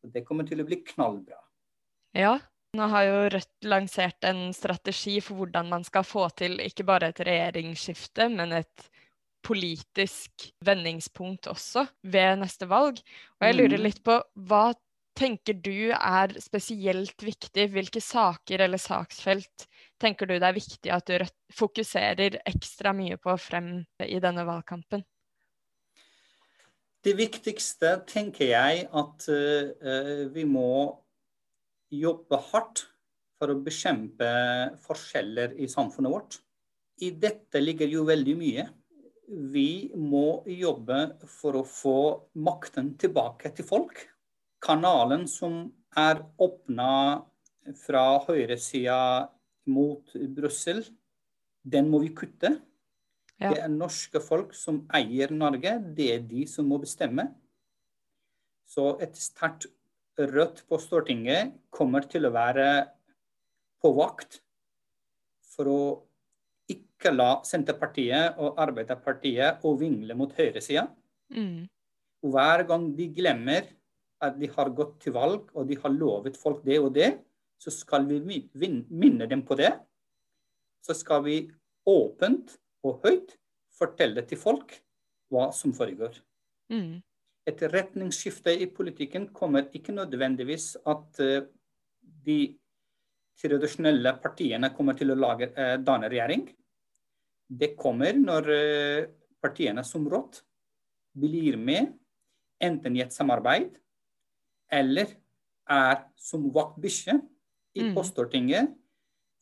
det 0.07 0.25
kommer 0.25 0.47
til 0.49 0.63
å 0.63 0.67
bli 0.69 0.81
knallbra. 0.87 1.39
Ja, 2.17 2.39
nå 2.77 2.89
har 2.93 3.05
jo 3.07 3.19
Rødt 3.35 3.69
lansert 3.69 4.25
en 4.29 4.49
strategi 4.57 5.19
for 5.25 5.43
hvordan 5.43 5.69
man 5.73 5.85
skal 5.85 6.07
få 6.07 6.29
til 6.39 6.61
ikke 6.63 6.87
bare 6.89 7.11
et 7.13 7.23
regjeringsskifte, 7.27 8.31
men 8.33 8.55
et 8.63 8.89
politisk 9.47 10.49
vendingspunkt 10.67 11.47
også 11.51 11.87
ved 12.03 12.43
neste 12.43 12.69
valg. 12.71 12.99
Og 13.39 13.47
jeg 13.47 13.57
lurer 13.57 13.79
mm. 13.79 13.85
litt 13.87 14.03
på 14.07 14.19
hva 14.49 14.73
tenker 15.17 15.57
du 15.65 15.93
er 15.95 16.35
spesielt 16.43 17.23
viktig? 17.25 17.69
Hvilke 17.73 18.03
saker 18.05 18.67
eller 18.67 18.81
saksfelt 18.81 19.67
tenker 20.03 20.29
du 20.29 20.37
det 20.37 20.49
er 20.49 20.57
viktig 20.57 20.93
at 20.93 21.09
du 21.09 21.25
fokuserer 21.57 22.41
ekstra 22.45 22.93
mye 22.97 23.17
på 23.21 23.37
frem 23.41 23.79
i 24.05 24.19
denne 24.23 24.45
valgkampen? 24.49 25.05
Det 27.07 27.15
viktigste 27.15 28.01
tenker 28.09 28.51
jeg 28.51 28.87
at 28.91 29.29
uh, 29.31 30.27
vi 30.35 30.43
må 30.49 30.91
jobbe 31.95 32.41
hardt 32.51 32.89
for 33.39 33.53
å 33.53 33.61
bekjempe 33.63 34.27
forskjeller 34.83 35.55
i 35.63 35.69
samfunnet 35.71 36.13
vårt. 36.13 36.41
I 37.05 37.13
dette 37.13 37.61
ligger 37.61 37.93
jo 37.93 38.07
veldig 38.09 38.35
mye. 38.41 38.65
Vi 39.27 39.91
må 39.99 40.43
jobbe 40.47 41.17
for 41.27 41.59
å 41.59 41.65
få 41.67 41.99
makten 42.39 42.93
tilbake 43.01 43.51
til 43.57 43.67
folk. 43.67 43.99
Kanalen 44.63 45.27
som 45.31 45.65
er 45.99 46.23
åpna 46.43 47.25
fra 47.83 48.05
høyresida 48.27 48.99
mot 49.73 50.15
Brussel, 50.37 50.85
den 51.67 51.91
må 51.91 52.01
vi 52.05 52.13
kutte. 52.15 52.53
Ja. 53.37 53.51
Det 53.51 53.65
er 53.65 53.73
norske 53.73 54.23
folk 54.23 54.55
som 54.57 54.85
eier 54.95 55.35
Norge. 55.35 55.75
Det 55.97 56.07
er 56.15 56.23
de 56.25 56.47
som 56.49 56.69
må 56.71 56.79
bestemme. 56.81 57.29
Så 58.67 58.95
et 59.03 59.19
sterkt 59.19 59.69
Rødt 60.17 60.63
på 60.65 60.79
Stortinget 60.81 61.51
kommer 61.69 62.07
til 62.09 62.25
å 62.25 62.33
være 62.33 62.87
på 63.85 63.91
vakt 63.99 64.39
for 65.45 65.69
å 65.69 65.81
ikke 66.97 67.13
la 67.13 67.31
Senterpartiet 67.45 68.39
og 68.41 68.57
Arbeiderpartiet 68.61 69.65
å 69.65 69.75
vingle 69.79 70.17
mot 70.17 70.33
høyresida. 70.33 70.87
Mm. 71.33 71.67
Hver 72.27 72.65
gang 72.69 72.89
de 72.97 73.11
glemmer 73.13 73.69
at 74.25 74.39
de 74.41 74.49
har 74.49 74.73
gått 74.73 74.97
til 75.05 75.15
valg 75.17 75.51
og 75.53 75.69
de 75.69 75.77
har 75.83 75.93
lovet 75.93 76.39
folk 76.41 76.63
det 76.65 76.81
og 76.81 76.95
det, 76.97 77.11
så 77.61 77.73
skal 77.73 78.09
vi 78.09 78.21
minne 78.89 79.29
dem 79.29 79.45
på 79.45 79.57
det. 79.61 79.75
Så 80.85 80.97
skal 80.97 81.25
vi 81.27 81.37
åpent 81.87 82.57
og 82.87 83.05
høyt 83.05 83.37
fortelle 83.77 84.25
til 84.29 84.41
folk 84.41 84.79
hva 85.33 85.51
som 85.53 85.75
foregår. 85.77 86.17
Mm. 86.73 87.03
Et 87.47 87.63
retningsskifte 87.71 88.55
i 88.57 88.69
politikken 88.73 89.29
kommer 89.37 89.69
ikke 89.77 89.95
nødvendigvis 89.95 90.75
at 90.89 91.21
uh, 91.23 91.45
de 92.27 92.41
tradisjonelle 93.39 94.17
partiene 94.23 94.73
kommer 94.75 94.97
til 94.99 95.13
å 95.13 95.19
lage, 95.19 95.53
uh, 95.55 95.77
danne 95.83 96.11
regjering. 96.11 96.47
Det 97.47 97.75
kommer 97.79 98.17
når 98.19 98.51
uh, 98.51 99.07
partiene 99.43 99.85
som 99.87 100.07
råd 100.11 100.41
blir 101.17 101.57
med, 101.57 101.93
enten 102.61 102.97
i 102.97 103.03
et 103.05 103.13
samarbeid 103.13 103.77
eller 104.73 105.11
er 105.71 106.03
som 106.17 106.49
vaktbikkje 106.53 107.19
i 107.77 107.83
Mm. 107.85 107.95
på 107.95 108.03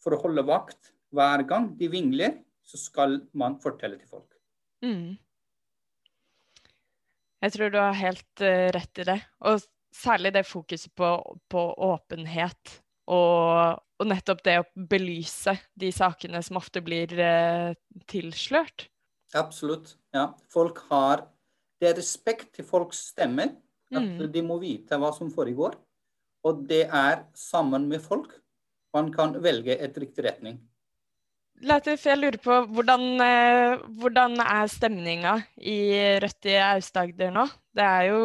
for 0.02 0.14
å 0.14 0.20
holde 0.20 0.42
vakt 0.42 0.92
hver 1.14 1.44
gang 1.46 1.76
de 1.78 1.88
vingler, 1.88 2.42
så 2.64 2.76
skal 2.80 3.20
man 3.32 3.58
fortelle 3.60 3.98
til 3.98 4.08
folk. 4.08 4.34
Mm. 4.82 5.16
Jeg 7.44 7.52
tror 7.52 7.70
du 7.70 7.78
har 7.78 7.92
helt 7.92 8.40
eh, 8.40 8.70
rett 8.72 8.98
i 8.98 9.04
det. 9.04 9.20
Og 9.44 9.60
særlig 9.94 10.32
det 10.34 10.46
fokuset 10.48 10.92
på, 10.96 11.38
på 11.48 11.64
åpenhet. 11.86 12.80
Og, 13.06 13.80
og 14.00 14.06
nettopp 14.08 14.42
det 14.46 14.58
å 14.62 14.66
belyse 14.88 15.56
de 15.76 15.90
sakene 15.92 16.40
som 16.42 16.56
ofte 16.60 16.80
blir 16.84 17.12
eh, 17.20 17.74
tilslørt. 18.10 18.86
Absolutt. 19.34 19.96
Ja. 20.14 20.30
Folk 20.52 20.78
har 20.90 21.26
Det 21.82 21.90
er 21.90 21.96
respekt 21.98 22.54
til 22.54 22.64
folks 22.64 23.00
stemmer. 23.12 23.50
At 23.92 24.00
Mm. 24.02 24.32
de 24.32 24.42
må 24.42 24.56
vite 24.58 24.96
hva 24.98 25.10
som 25.14 25.28
foregår. 25.30 25.74
Og 26.44 26.62
det 26.66 26.86
er 26.88 27.26
sammen 27.34 27.88
med 27.88 28.00
folk 28.00 28.32
man 28.94 29.12
kan 29.12 29.34
velge 29.42 29.76
et 29.78 29.94
riktig 29.98 30.24
retning. 30.24 30.56
Latif, 31.62 32.02
jeg 32.06 32.18
lurer 32.18 32.38
på 32.42 32.56
hvordan, 32.74 33.04
eh, 33.22 33.76
hvordan 34.00 34.40
er 34.40 34.66
stemninga 34.66 35.34
i 35.60 36.18
Rødt 36.22 36.46
i 36.50 36.56
Aust-Agder 36.58 37.30
nå? 37.34 37.44
Det 37.74 37.84
er 37.84 38.08
jo, 38.08 38.18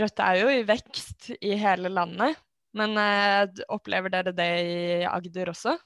Rødt 0.00 0.22
er 0.24 0.40
jo 0.40 0.48
i 0.48 0.62
vekst 0.68 1.30
i 1.40 1.56
hele 1.60 1.88
landet, 1.92 2.36
men 2.76 2.96
eh, 3.00 3.64
opplever 3.72 4.12
dere 4.12 4.32
det 4.36 4.50
i 4.62 5.04
Agder 5.08 5.52
også? 5.52 5.76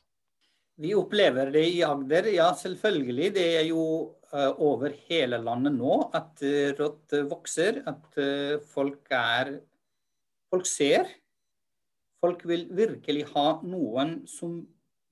Vi 0.81 0.95
opplever 0.97 1.51
det 1.53 1.67
i 1.75 1.83
Agder, 1.85 2.31
ja 2.33 2.49
selvfølgelig. 2.57 3.33
Det 3.37 3.47
er 3.59 3.67
jo 3.69 3.83
eh, 4.33 4.53
over 4.65 4.95
hele 5.11 5.41
landet 5.43 5.75
nå 5.77 5.99
at 6.17 6.41
uh, 6.41 6.71
Rødt 6.79 7.17
vokser. 7.29 7.83
At 7.91 8.21
eh, 8.21 8.57
folk 8.73 9.11
er 9.13 9.59
Folk 10.51 10.67
ser. 10.67 11.07
Folk 12.19 12.41
vil 12.49 12.65
virkelig 12.75 13.29
ha 13.37 13.61
noen 13.63 14.25
som 14.27 14.57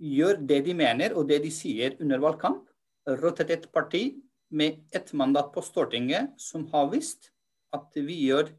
gjør 0.03 0.41
det 0.51 0.65
de 0.67 0.75
mener 0.75 1.15
og 1.15 1.29
det 1.31 1.39
de 1.45 1.53
sier 1.55 1.95
under 2.03 2.19
valgkamp. 2.25 2.65
Rødt 3.07 3.45
et 3.47 3.69
parti 3.71 4.03
med 4.51 4.81
ett 4.91 5.13
mandat 5.15 5.53
på 5.55 5.63
Stortinget 5.63 6.35
som 6.43 6.67
har 6.73 6.91
visst 6.91 7.31
at 7.77 7.95
vi 7.95 8.19
gjør 8.27 8.51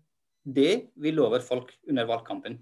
det 0.46 0.94
vi 0.96 1.12
lover 1.12 1.44
folk 1.44 1.74
under 1.90 2.08
valgkampen. 2.08 2.62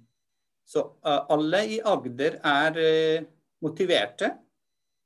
Så 0.68 0.84
eh, 1.06 1.22
alle 1.34 1.62
i 1.78 1.80
Agder 1.88 2.40
er 2.44 2.78
eh, 2.84 3.26
motiverte. 3.64 4.34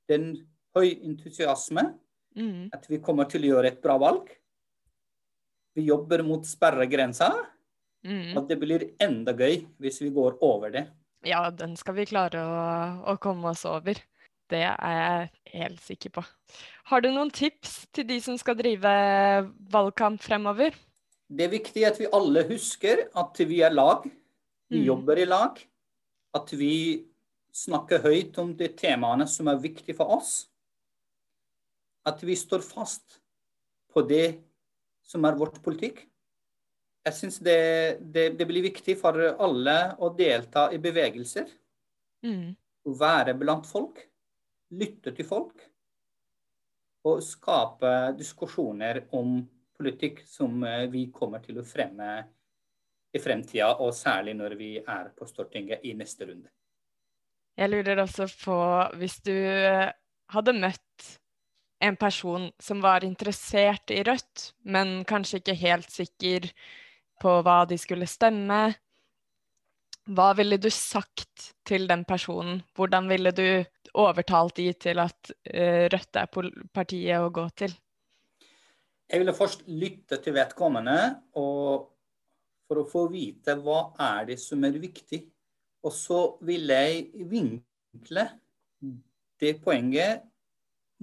Det 0.07 0.15
er 0.17 0.23
en 0.23 0.31
høy 0.77 0.87
entusiasme 1.07 1.91
Mm. 2.31 2.69
at 2.71 2.85
vi 2.87 2.95
kommer 3.03 3.25
til 3.27 3.43
å 3.43 3.47
gjøre 3.57 3.67
et 3.73 3.81
bra 3.83 3.97
valg. 3.99 4.29
Vi 5.75 5.83
jobber 5.89 6.21
mot 6.23 6.45
sperregrensa, 6.47 7.27
Mm. 8.07 8.37
og 8.37 8.47
det 8.47 8.55
blir 8.61 8.85
enda 9.03 9.33
gøy 9.35 9.65
hvis 9.83 9.99
vi 10.01 10.09
går 10.15 10.37
over 10.41 10.71
det. 10.71 10.85
Ja, 11.27 11.49
den 11.51 11.75
skal 11.75 11.93
vi 11.95 12.05
klare 12.05 12.39
å, 12.39 13.03
å 13.13 13.17
komme 13.19 13.49
oss 13.51 13.65
over. 13.65 13.99
Det 14.49 14.63
er 14.63 15.29
jeg 15.51 15.59
helt 15.61 15.81
sikker 15.83 16.09
på. 16.15 16.23
Har 16.85 17.01
du 17.01 17.11
noen 17.11 17.29
tips 17.35 17.85
til 17.91 18.07
de 18.07 18.17
som 18.23 18.37
skal 18.39 18.55
drive 18.55 18.95
valgkamp 19.75 20.23
fremover? 20.23 20.71
Det 21.29 21.45
er 21.45 21.53
viktig 21.53 21.85
at 21.87 21.99
vi 21.99 22.07
alle 22.15 22.45
husker 22.47 23.09
at 23.13 23.37
vi 23.43 23.59
er 23.61 23.75
lag. 23.75 24.07
Vi 24.71 24.79
Mm. 24.79 24.85
jobber 24.87 25.19
i 25.19 25.25
lag. 25.27 25.59
At 26.33 26.51
vi 26.55 27.05
snakker 27.51 27.99
høyt 28.01 28.37
om 28.39 28.53
de 28.55 28.69
temaene 28.69 29.27
som 29.27 29.47
er 29.51 29.59
viktige 29.59 29.95
for 29.97 30.07
oss. 30.15 30.47
At 32.07 32.21
vi 32.23 32.35
står 32.39 32.63
fast 32.63 33.19
på 33.91 34.01
det 34.07 34.39
som 35.03 35.25
er 35.27 35.35
vårt 35.35 35.61
politikk. 35.61 36.05
Jeg 37.05 37.13
syns 37.17 37.39
det, 37.43 37.99
det, 38.13 38.37
det 38.37 38.47
blir 38.47 38.63
viktig 38.63 38.95
for 38.97 39.17
alle 39.41 39.95
å 39.99 40.09
delta 40.15 40.69
i 40.71 40.77
bevegelser. 40.81 41.49
Mm. 42.23 42.55
Være 42.85 43.33
blant 43.37 43.67
folk. 43.67 43.99
Lytte 44.71 45.11
til 45.17 45.25
folk. 45.27 45.59
Og 47.03 47.19
skape 47.25 48.13
diskusjoner 48.15 49.03
om 49.17 49.41
politikk 49.75 50.21
som 50.29 50.63
eh, 50.63 50.85
vi 50.93 51.07
kommer 51.11 51.41
til 51.43 51.57
å 51.59 51.65
fremme 51.65 52.21
i 53.13 53.19
fremtida, 53.19 53.73
og 53.83 53.93
særlig 53.95 54.35
når 54.39 54.55
vi 54.59 54.75
er 54.79 55.11
på 55.17 55.27
Stortinget 55.27 55.83
i 55.83 55.93
neste 55.97 56.27
runde. 56.29 56.49
Jeg 57.57 57.69
lurer 57.69 57.99
også 58.03 58.29
på 58.43 58.59
hvis 58.99 59.17
du 59.25 59.33
eh, 59.33 59.91
hadde 60.31 60.55
møtt 60.55 61.09
en 61.81 61.97
person 61.99 62.47
som 62.61 62.81
var 62.83 63.03
interessert 63.03 63.91
i 63.91 64.03
Rødt, 64.05 64.51
men 64.63 65.01
kanskje 65.09 65.41
ikke 65.41 65.57
helt 65.59 65.91
sikker 65.91 66.47
på 67.21 67.35
hva 67.45 67.63
de 67.69 67.77
skulle 67.81 68.07
stemme. 68.09 68.61
Hva 70.11 70.31
ville 70.37 70.57
du 70.61 70.69
sagt 70.73 71.51
til 71.67 71.87
den 71.89 72.05
personen? 72.05 72.61
Hvordan 72.77 73.09
ville 73.09 73.33
du 73.35 73.47
overtalt 73.97 74.55
de 74.57 74.71
til 74.73 75.01
at 75.03 75.33
eh, 75.45 75.87
Rødt 75.91 76.21
er 76.21 76.29
partiet 76.73 77.19
å 77.19 77.33
gå 77.33 77.47
til? 77.57 77.73
Jeg 79.11 79.19
ville 79.19 79.35
først 79.35 79.65
lytte 79.67 80.21
til 80.23 80.37
vedkommende 80.37 80.97
og 81.35 81.90
for 82.71 82.79
å 82.79 82.87
få 82.87 83.07
vite 83.11 83.57
hva 83.59 83.89
er 83.99 84.29
det 84.29 84.37
som 84.39 84.63
er 84.63 84.77
viktig. 84.79 85.25
Og 85.83 85.91
så 85.91 86.19
vil 86.47 86.71
jeg 86.71 87.09
vinkle 87.27 88.23
det 89.41 89.57
poenget 89.65 90.23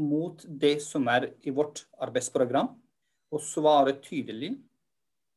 mot 0.01 0.41
det 0.49 0.79
som 0.81 1.05
er 1.13 1.27
i 1.45 1.53
vårt 1.53 1.83
arbeidsprogram, 2.01 2.71
og 3.29 3.45
svare 3.45 3.99
tydelig 4.01 4.55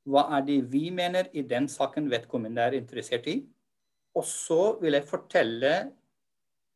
hva 0.08 0.30
er 0.38 0.46
det 0.48 0.60
vi 0.72 0.86
mener 0.94 1.28
i 1.36 1.44
den 1.44 1.68
saken 1.70 2.08
vedkommende 2.10 2.64
er 2.64 2.78
interessert 2.80 3.28
i. 3.28 3.42
Og 4.16 4.24
så 4.28 4.78
vil 4.80 4.96
jeg 4.96 5.10
fortelle 5.10 5.74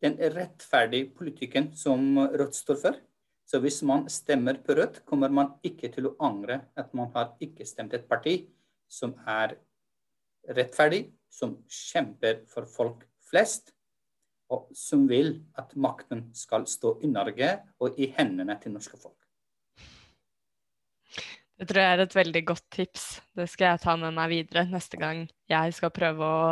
den 0.04 0.18
rettferdige 0.36 1.14
politikken 1.16 1.72
som 1.78 2.18
Rødt 2.20 2.58
står 2.58 2.82
for. 2.82 3.00
Så 3.48 3.62
hvis 3.64 3.80
man 3.88 4.10
stemmer 4.12 4.60
på 4.66 4.76
Rødt, 4.76 5.04
kommer 5.08 5.32
man 5.32 5.56
ikke 5.64 5.94
til 5.94 6.10
å 6.10 6.16
angre 6.28 6.66
at 6.76 6.92
man 6.98 7.14
har 7.16 7.32
ikke 7.40 7.66
stemt 7.70 7.96
et 7.96 8.10
parti 8.10 8.42
som 8.92 9.16
er 9.28 9.58
rettferdig, 10.56 11.08
som 11.32 11.58
kjemper 11.68 12.44
for 12.50 12.70
folk 12.70 13.06
flest, 13.30 13.74
og 14.54 14.70
som 14.78 15.08
vil 15.10 15.40
at 15.58 15.74
makten 15.76 16.28
skal 16.38 16.68
stå 16.70 17.00
i 17.04 17.10
Norge 17.10 17.56
og 17.82 17.98
i 17.98 18.12
hendene 18.18 18.58
til 18.62 18.76
norske 18.76 19.00
folk. 19.02 19.18
Det 21.56 21.70
tror 21.70 21.80
jeg 21.80 21.96
er 21.96 22.02
et 22.04 22.16
veldig 22.18 22.42
godt 22.50 22.66
tips. 22.76 23.04
Det 23.32 23.46
skal 23.48 23.70
jeg 23.70 23.82
ta 23.86 23.94
med 23.96 24.12
meg 24.18 24.28
videre 24.34 24.66
neste 24.68 25.00
gang 25.00 25.24
jeg 25.48 25.76
skal 25.78 25.94
prøve 25.96 26.28
å, 26.28 26.50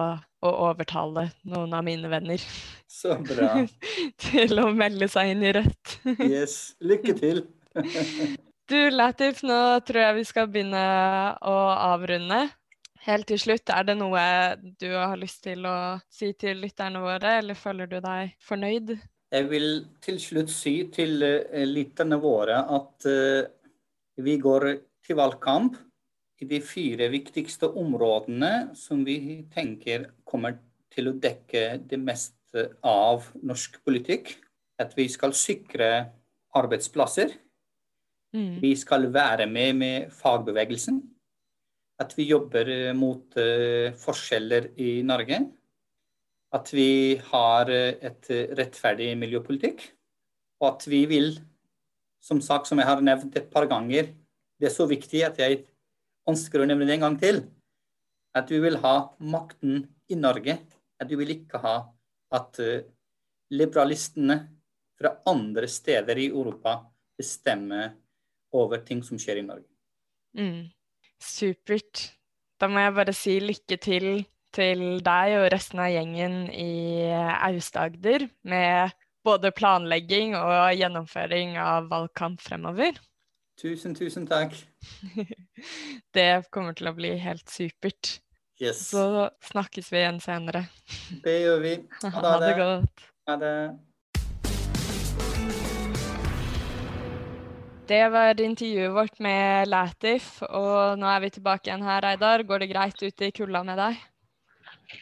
å 0.48 0.54
overtale 0.70 1.26
noen 1.50 1.76
av 1.76 1.84
mine 1.84 2.08
venner 2.12 2.40
Så 2.88 3.18
bra. 3.20 3.66
til 4.24 4.64
å 4.64 4.70
melde 4.72 5.10
seg 5.12 5.34
inn 5.34 5.44
i 5.44 5.52
Rødt. 5.58 5.98
Yes. 6.24 6.58
Lykke 6.80 7.18
til. 7.20 7.44
Du, 8.70 8.78
Latif, 8.96 9.42
nå 9.44 9.60
tror 9.84 10.06
jeg 10.06 10.16
vi 10.16 10.28
skal 10.28 10.52
begynne 10.52 10.84
å 11.44 11.56
avrunde. 11.74 12.46
Helt 13.04 13.28
til 13.28 13.40
slutt, 13.42 13.68
er 13.68 13.84
det 13.90 13.98
noe 14.00 14.22
du 14.80 14.88
har 14.96 15.18
lyst 15.20 15.42
til 15.44 15.66
å 15.68 16.00
si 16.08 16.30
til 16.40 16.62
lytterne 16.64 17.02
våre, 17.04 17.40
eller 17.42 17.60
føler 17.60 17.90
du 17.92 17.98
deg 18.00 18.32
fornøyd? 18.40 18.94
Jeg 19.34 19.50
vil 19.50 19.68
til 20.06 20.22
slutt 20.22 20.54
si 20.54 20.76
til 20.94 21.26
eh, 21.26 21.66
lytterne 21.68 22.20
våre 22.24 22.62
at 22.78 23.08
eh, 23.10 23.50
vi 24.24 24.38
går 24.40 24.70
til 25.04 25.20
valgkamp 25.20 25.76
i 26.40 26.48
de 26.48 26.62
fire 26.64 27.10
viktigste 27.12 27.68
områdene 27.68 28.54
som 28.80 29.04
vi 29.04 29.42
tenker 29.52 30.08
kommer 30.24 30.56
til 30.94 31.12
å 31.12 31.18
dekke 31.20 31.82
det 31.90 32.00
meste 32.00 32.70
av 32.86 33.28
norsk 33.44 33.82
politikk. 33.84 34.38
At 34.80 34.96
vi 34.96 35.10
skal 35.12 35.36
sikre 35.36 35.90
arbeidsplasser. 36.56 37.34
Mm. 38.34 38.58
Vi 38.62 38.74
skal 38.80 39.08
være 39.14 39.46
med 39.50 39.76
med 39.78 40.14
fagbevegelsen. 40.14 41.02
At 42.02 42.16
vi 42.18 42.26
jobber 42.32 42.70
eh, 42.74 42.94
mot 42.98 43.38
eh, 43.38 43.94
forskjeller 43.94 44.72
i 44.82 45.04
Norge. 45.06 45.40
At 46.54 46.72
vi 46.74 47.20
har 47.30 47.70
eh, 47.70 48.00
et 48.02 48.32
rettferdig 48.58 49.12
miljøpolitikk. 49.22 49.86
Og 50.64 50.70
at 50.72 50.88
vi 50.90 51.04
vil 51.10 51.36
som 52.24 52.40
sagt, 52.42 52.70
som 52.70 52.80
jeg 52.80 52.88
har 52.88 53.04
nevnt 53.04 53.36
et 53.36 53.50
par 53.52 53.68
ganger, 53.70 54.10
det 54.58 54.70
er 54.70 54.74
så 54.74 54.88
viktig 54.88 55.26
at 55.28 55.38
jeg 55.42 55.66
ønsker 56.30 56.64
å 56.64 56.68
nevne 56.70 56.88
det 56.88 56.96
en 56.96 57.06
gang 57.06 57.18
til. 57.20 57.42
At 58.34 58.50
vi 58.50 58.62
vil 58.64 58.80
ha 58.82 58.96
makten 59.20 59.84
i 60.10 60.18
Norge. 60.18 60.56
At 60.98 61.12
vi 61.12 61.20
vil 61.20 61.34
ikke 61.36 61.60
ha 61.62 61.76
at 62.34 62.58
liberalistene 63.54 64.38
fra 64.98 65.12
andre 65.30 65.68
steder 65.70 66.22
i 66.24 66.30
Europa 66.32 66.78
bestemmer 67.20 67.92
over 68.54 68.84
ting 68.86 69.04
som 69.06 69.20
skjer 69.22 69.42
i 69.42 69.46
Norge. 69.46 69.68
Mm. 70.38 70.70
Supert. 71.22 72.08
Da 72.62 72.70
må 72.72 72.84
jeg 72.84 72.96
bare 72.96 73.16
si 73.18 73.40
lykke 73.44 73.78
til 73.82 74.08
til 74.54 74.84
deg 75.02 75.38
og 75.40 75.48
resten 75.54 75.82
av 75.82 75.90
gjengen 75.90 76.46
i 76.54 77.08
Aust-Agder 77.10 78.28
med 78.50 78.94
både 79.26 79.54
planlegging 79.56 80.36
og 80.38 80.76
gjennomføring 80.78 81.56
av 81.58 81.90
valgkamp 81.92 82.42
fremover. 82.44 83.00
Tusen, 83.60 83.96
tusen 83.96 84.28
takk. 84.28 84.56
det 86.18 86.28
kommer 86.54 86.78
til 86.78 86.90
å 86.90 86.96
bli 86.98 87.14
helt 87.22 87.50
supert. 87.50 88.18
Yes. 88.62 88.84
Så 88.92 89.30
snakkes 89.50 89.90
vi 89.94 90.02
igjen 90.02 90.20
senere. 90.24 90.68
Det 91.24 91.40
gjør 91.46 91.64
vi. 91.64 91.74
Ha 92.04 92.14
det. 92.14 92.30
Ha 92.30 92.38
det 92.44 92.54
godt. 92.60 93.08
Ha 93.30 93.40
det. 93.42 93.56
Det 97.84 98.04
var 98.10 98.40
intervjuet 98.40 98.94
vårt 98.96 99.18
med 99.20 99.68
Latif, 99.68 100.38
og 100.48 100.96
nå 101.00 101.08
er 101.12 101.20
vi 101.20 101.30
tilbake 101.36 101.68
igjen 101.68 101.82
her, 101.84 102.00
Reidar. 102.06 102.44
Går 102.48 102.64
det 102.64 102.70
greit 102.72 103.02
ute 103.04 103.28
i 103.28 103.34
kulda 103.36 103.60
med 103.68 103.76
deg? 103.76 103.98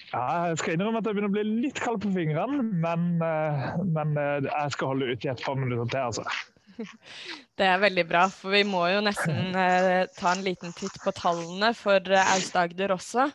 Ja, 0.10 0.24
jeg 0.50 0.58
skal 0.58 0.74
innrømme 0.74 0.98
at 0.98 1.06
jeg 1.06 1.13
begynner 1.13 1.30
å 1.30 1.36
bli 1.36 1.44
litt 1.67 1.78
kald 1.78 2.02
på 2.02 2.10
fingrene, 2.15 2.63
men, 2.82 3.04
eh, 3.22 3.67
men 3.86 4.15
eh, 4.17 4.48
jeg 4.48 4.74
skal 4.74 4.94
holde 4.94 5.12
ut 5.12 5.28
i 5.28 5.30
et 5.30 5.44
par 5.46 5.60
minutter 5.60 5.91
til, 5.94 6.08
altså. 6.08 6.26
Det 7.62 7.67
er 7.67 7.84
veldig 7.84 8.06
bra, 8.10 8.24
for 8.34 8.56
vi 8.56 8.63
må 8.65 8.82
jo 8.89 9.04
nesten 9.06 9.54
eh, 9.62 10.08
ta 10.17 10.34
en 10.34 10.41
liten 10.48 10.74
titt 10.74 10.98
på 11.04 11.13
tallene 11.13 11.74
for 11.78 12.17
Aust-Agder 12.24 12.96
også. 12.98 13.28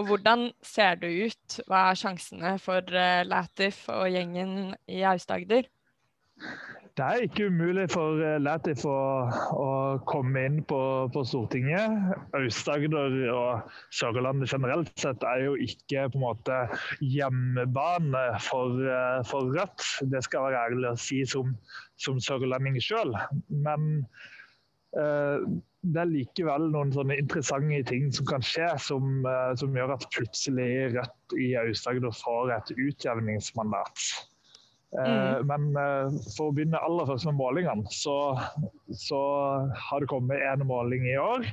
Og 0.00 0.10
hvordan 0.10 0.48
ser 0.66 0.98
det 0.98 1.12
ut? 1.30 1.60
Hva 1.70 1.90
er 1.92 2.02
sjansene 2.02 2.56
for 2.62 2.98
Latif 3.26 3.84
og 3.92 4.10
gjengen 4.10 4.74
i 4.90 5.04
Aust-Agder? 5.06 5.68
Det 6.98 7.06
er 7.06 7.24
ikke 7.24 7.46
umulig 7.48 7.86
for 7.92 8.18
eh, 8.24 8.40
Latif 8.42 8.82
å, 8.88 8.96
å 9.54 9.68
komme 10.10 10.42
inn 10.48 10.58
på, 10.68 10.80
på 11.14 11.22
Stortinget. 11.28 12.16
Aust-Agder 12.36 13.14
og 13.30 13.70
Sørlandet 13.94 14.50
generelt 14.50 14.90
sett 15.00 15.22
er 15.26 15.44
jo 15.46 15.54
ikke 15.60 16.08
på 16.10 16.18
en 16.18 16.24
måte 16.24 16.58
hjemmebane 17.04 18.24
for, 18.44 18.76
eh, 18.82 19.22
for 19.30 19.52
Rødt. 19.54 19.86
Det 20.12 20.24
skal 20.26 20.48
være 20.48 20.66
ærlig 20.66 20.90
å 20.90 20.98
si 21.00 21.22
som, 21.28 21.54
som 22.02 22.20
sørlending 22.22 22.80
sjøl. 22.82 23.14
Men 23.48 23.90
eh, 24.98 25.46
det 25.80 26.02
er 26.02 26.10
likevel 26.10 26.66
noen 26.74 26.90
sånne 26.92 27.16
interessante 27.22 27.80
ting 27.88 28.10
som 28.12 28.26
kan 28.28 28.44
skje, 28.44 28.68
som, 28.82 29.22
eh, 29.24 29.54
som 29.60 29.76
gjør 29.76 29.94
at 29.94 30.10
plutselig 30.12 30.90
Rødt 30.98 31.38
i 31.38 31.52
Aust-Agder 31.62 32.12
får 32.18 32.52
et 32.58 32.74
utjevningsmandat. 32.76 34.10
Eh, 34.98 35.36
mm. 35.38 35.46
Men 35.46 35.68
eh, 35.78 36.16
for 36.34 36.50
å 36.50 36.54
begynne 36.54 36.80
aller 36.82 37.06
først 37.10 37.28
med 37.28 37.38
målingene, 37.38 37.92
så, 37.94 38.16
så 38.90 39.20
har 39.70 40.02
det 40.02 40.10
kommet 40.10 40.42
en 40.42 40.66
måling 40.66 41.06
i 41.10 41.18
år. 41.20 41.46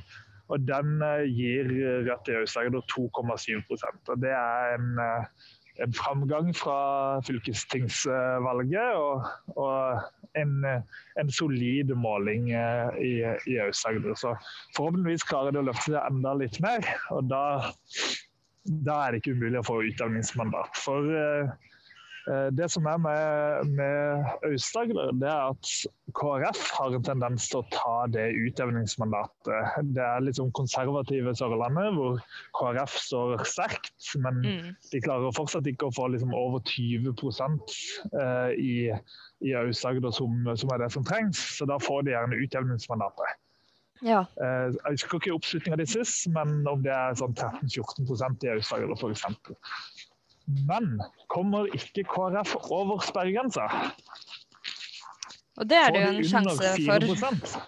Og 0.48 0.64
den 0.66 0.98
eh, 1.04 1.28
gir 1.28 1.70
Rødt 2.08 2.32
i 2.32 2.40
Aust-Agder 2.40 2.82
2,7 2.90 3.62
og 3.62 4.18
Det 4.24 4.34
er 4.34 4.74
en, 4.78 5.00
en, 5.84 5.94
framgang 5.94 6.50
fra 6.56 6.78
fylkestingsvalget 7.28 8.98
og, 8.98 9.28
og 9.54 10.34
en, 10.38 10.66
en, 11.20 11.30
solid 11.30 11.94
måling 11.94 12.50
i, 12.50 13.14
i 13.22 13.58
Aust-Agder. 13.62 14.18
Så 14.18 14.34
forhåpentligvis 14.74 15.28
klarer 15.30 15.54
de 15.54 15.62
å 15.62 15.68
løfte 15.70 15.94
det 15.94 16.04
enda 16.08 16.34
litt 16.40 16.58
mer. 16.64 16.82
Og 17.14 17.30
da, 17.30 17.44
da 18.66 19.00
er 19.04 19.14
det 19.14 19.22
ikke 19.22 19.38
umulig 19.38 19.62
å 19.62 19.68
få 19.70 19.82
utdanningsmandat. 19.92 20.74
For 20.82 21.12
Eh, 21.12 21.76
det 22.52 22.66
som 22.72 22.86
er 22.90 22.98
med, 23.00 23.70
med 23.78 24.26
Aust-Agder, 24.44 25.14
det 25.16 25.28
er 25.30 25.52
at 25.54 25.70
KrF 26.16 26.60
har 26.76 26.96
en 26.96 27.04
tendens 27.04 27.48
til 27.50 27.60
å 27.60 27.68
ta 27.72 27.94
det 28.12 28.26
utjevningsmandatet. 28.36 29.78
Det 29.96 30.04
er 30.04 30.28
sånn 30.36 30.52
konservative 30.56 31.34
Sørlandet, 31.38 31.92
hvor 31.96 32.20
KrF 32.58 32.96
står 33.00 33.44
sterkt. 33.48 33.92
Men 34.20 34.40
mm. 34.44 34.70
de 34.92 35.02
klarer 35.04 35.36
fortsatt 35.36 35.68
ikke 35.70 35.88
å 35.88 35.94
få 35.94 36.08
liksom 36.12 36.34
over 36.36 36.62
20 36.68 37.12
eh, 37.12 38.54
i, 38.56 38.72
i 39.44 39.56
Aust-Agder, 39.62 40.12
som, 40.14 40.40
som, 40.54 40.72
er 40.74 40.84
det 40.84 40.92
som 40.94 41.06
trengs. 41.06 41.42
Så 41.58 41.68
da 41.68 41.78
får 41.82 42.06
de 42.06 42.16
gjerne 42.16 42.40
utjevningsmandatet. 42.44 43.36
Ja. 44.06 44.24
Eh, 44.40 44.68
jeg 44.74 44.94
husker 44.94 45.18
ikke 45.18 45.34
oppslutninga 45.34 45.80
di 45.80 45.88
sist, 45.90 46.28
men 46.34 46.60
om 46.70 46.84
det 46.84 46.94
er 46.94 47.18
sånn 47.18 47.34
13-14% 47.34 48.46
i 48.46 48.54
Aust-Agder 48.54 48.94
f.eks. 48.94 49.26
Men 50.48 51.02
kommer 51.28 51.68
ikke 51.76 52.06
KrF 52.08 52.54
over 52.72 53.02
sperregrensa? 53.04 53.66
Og 55.58 55.68
det 55.68 55.76
er 55.76 55.92
det 55.92 56.02
jo 56.04 56.10
en 56.14 56.28
sjanse 56.30 56.70
for. 56.86 57.58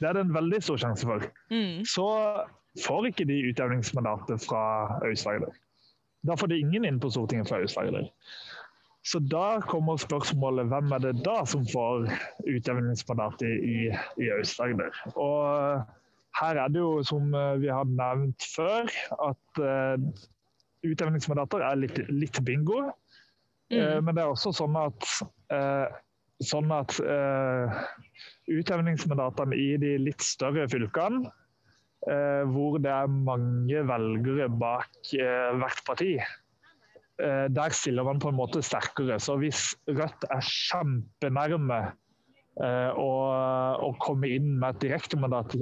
Det 0.00 0.08
er 0.08 0.16
det 0.16 0.24
en 0.24 0.34
veldig 0.34 0.62
stor 0.64 0.80
sjanse 0.80 1.06
for. 1.06 1.24
Mm. 1.52 1.84
Så 1.88 2.06
får 2.84 3.10
ikke 3.10 3.26
de 3.28 3.38
utjevningsmandatet 3.50 4.42
fra 4.44 4.62
Aust-Agder. 5.06 5.52
Da 6.26 6.36
får 6.36 6.52
de 6.52 6.60
ingen 6.60 6.84
inn 6.88 7.00
på 7.00 7.10
Stortinget 7.12 7.48
fra 7.48 7.60
Aust-Agder. 7.62 8.10
Så 9.06 9.20
da 9.32 9.60
kommer 9.64 10.00
spørsmålet 10.00 10.68
hvem 10.68 10.92
er 10.92 11.04
det 11.06 11.14
da 11.24 11.38
som 11.48 11.64
får 11.68 12.10
utjevningsmandatet 12.44 13.64
i, 13.64 13.78
i 14.20 14.28
Aust-Agder. 14.36 14.92
Og 15.14 15.80
her 16.40 16.60
er 16.64 16.68
det 16.72 16.82
jo, 16.82 16.98
som 17.06 17.32
vi 17.62 17.70
har 17.72 17.88
nevnt 17.88 18.44
før, 18.56 18.90
at 19.30 19.62
uh, 19.64 20.10
utjevningsmandater 20.86 21.64
er 21.64 21.80
litt, 21.80 21.98
litt 22.10 22.40
bingo. 22.46 22.90
Mm. 23.70 23.78
Eh, 23.78 23.98
men 24.04 24.16
det 24.16 24.24
er 24.24 24.32
også 24.32 24.52
sånn 24.56 24.76
at, 24.80 25.08
eh, 25.54 25.86
sånn 26.44 26.72
at 26.74 26.96
eh, 27.04 27.80
utjevningsmandatene 28.50 29.58
i 29.58 29.70
de 29.82 29.96
litt 30.08 30.24
større 30.24 30.66
fylkene, 30.72 31.30
eh, 32.10 32.42
hvor 32.50 32.80
det 32.82 32.92
er 32.92 33.12
mange 33.12 33.84
velgere 33.90 34.48
bak 34.60 35.12
hvert 35.12 35.82
parti, 35.88 36.14
der 37.20 37.74
stiller 37.76 38.06
man 38.08 38.16
på 38.16 38.30
en 38.30 38.38
måte 38.38 38.62
sterkere. 38.64 39.18
Så 39.20 39.34
hvis 39.42 39.74
Rødt 39.92 40.22
er 40.32 40.40
kjempenærme 40.40 41.80
å 42.96 43.90
komme 44.00 44.30
inn 44.32 44.54
med 44.54 44.78
et 44.78 44.86
direktemandat 44.86 45.52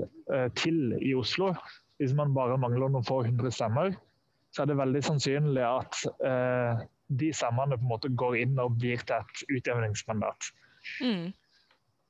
til 0.55 0.95
i 1.03 1.17
Oslo, 1.19 1.49
hvis 1.99 2.15
man 2.15 2.31
bare 2.37 2.61
mangler 2.63 2.95
noen 2.95 3.07
få 3.09 3.25
hundre 3.27 3.51
stemmer, 3.51 3.91
så 4.59 4.65
er 4.65 4.73
det 4.73 4.81
veldig 4.81 5.01
sannsynlig 5.07 5.63
at 5.63 6.01
eh, 6.27 6.81
de 7.21 7.29
stemmene 7.31 7.77
på 7.79 7.87
en 7.87 7.93
måte 7.93 8.11
går 8.19 8.41
inn 8.41 8.57
og 8.59 8.81
blir 8.81 8.99
til 9.07 9.21
et 9.21 9.45
utjevningsmandat. 9.55 10.49
Mm. 10.99 11.29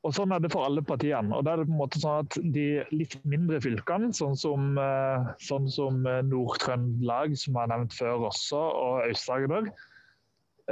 Og 0.07 0.15
Sånn 0.15 0.33
er 0.33 0.41
det 0.41 0.53
for 0.55 0.65
alle 0.65 0.81
partiene. 0.87 1.35
og 1.37 1.45
da 1.45 1.53
er 1.53 1.61
det 1.61 1.69
på 1.69 1.75
en 1.75 1.83
måte 1.83 2.01
sånn 2.01 2.25
at 2.25 2.39
De 2.55 2.67
litt 2.95 3.19
mindre 3.29 3.59
fylkene, 3.61 4.09
sånn 4.17 4.37
som, 4.39 4.79
eh, 4.81 5.29
sånn 5.45 5.69
som 5.69 6.01
eh, 6.07 6.23
Nord-Trøndelag, 6.25 7.37
som 7.37 7.61
har 7.61 7.69
nevnt 7.75 7.93
før 7.99 8.31
også, 8.31 8.63
og 8.63 9.05
Aust-Agder, 9.11 9.69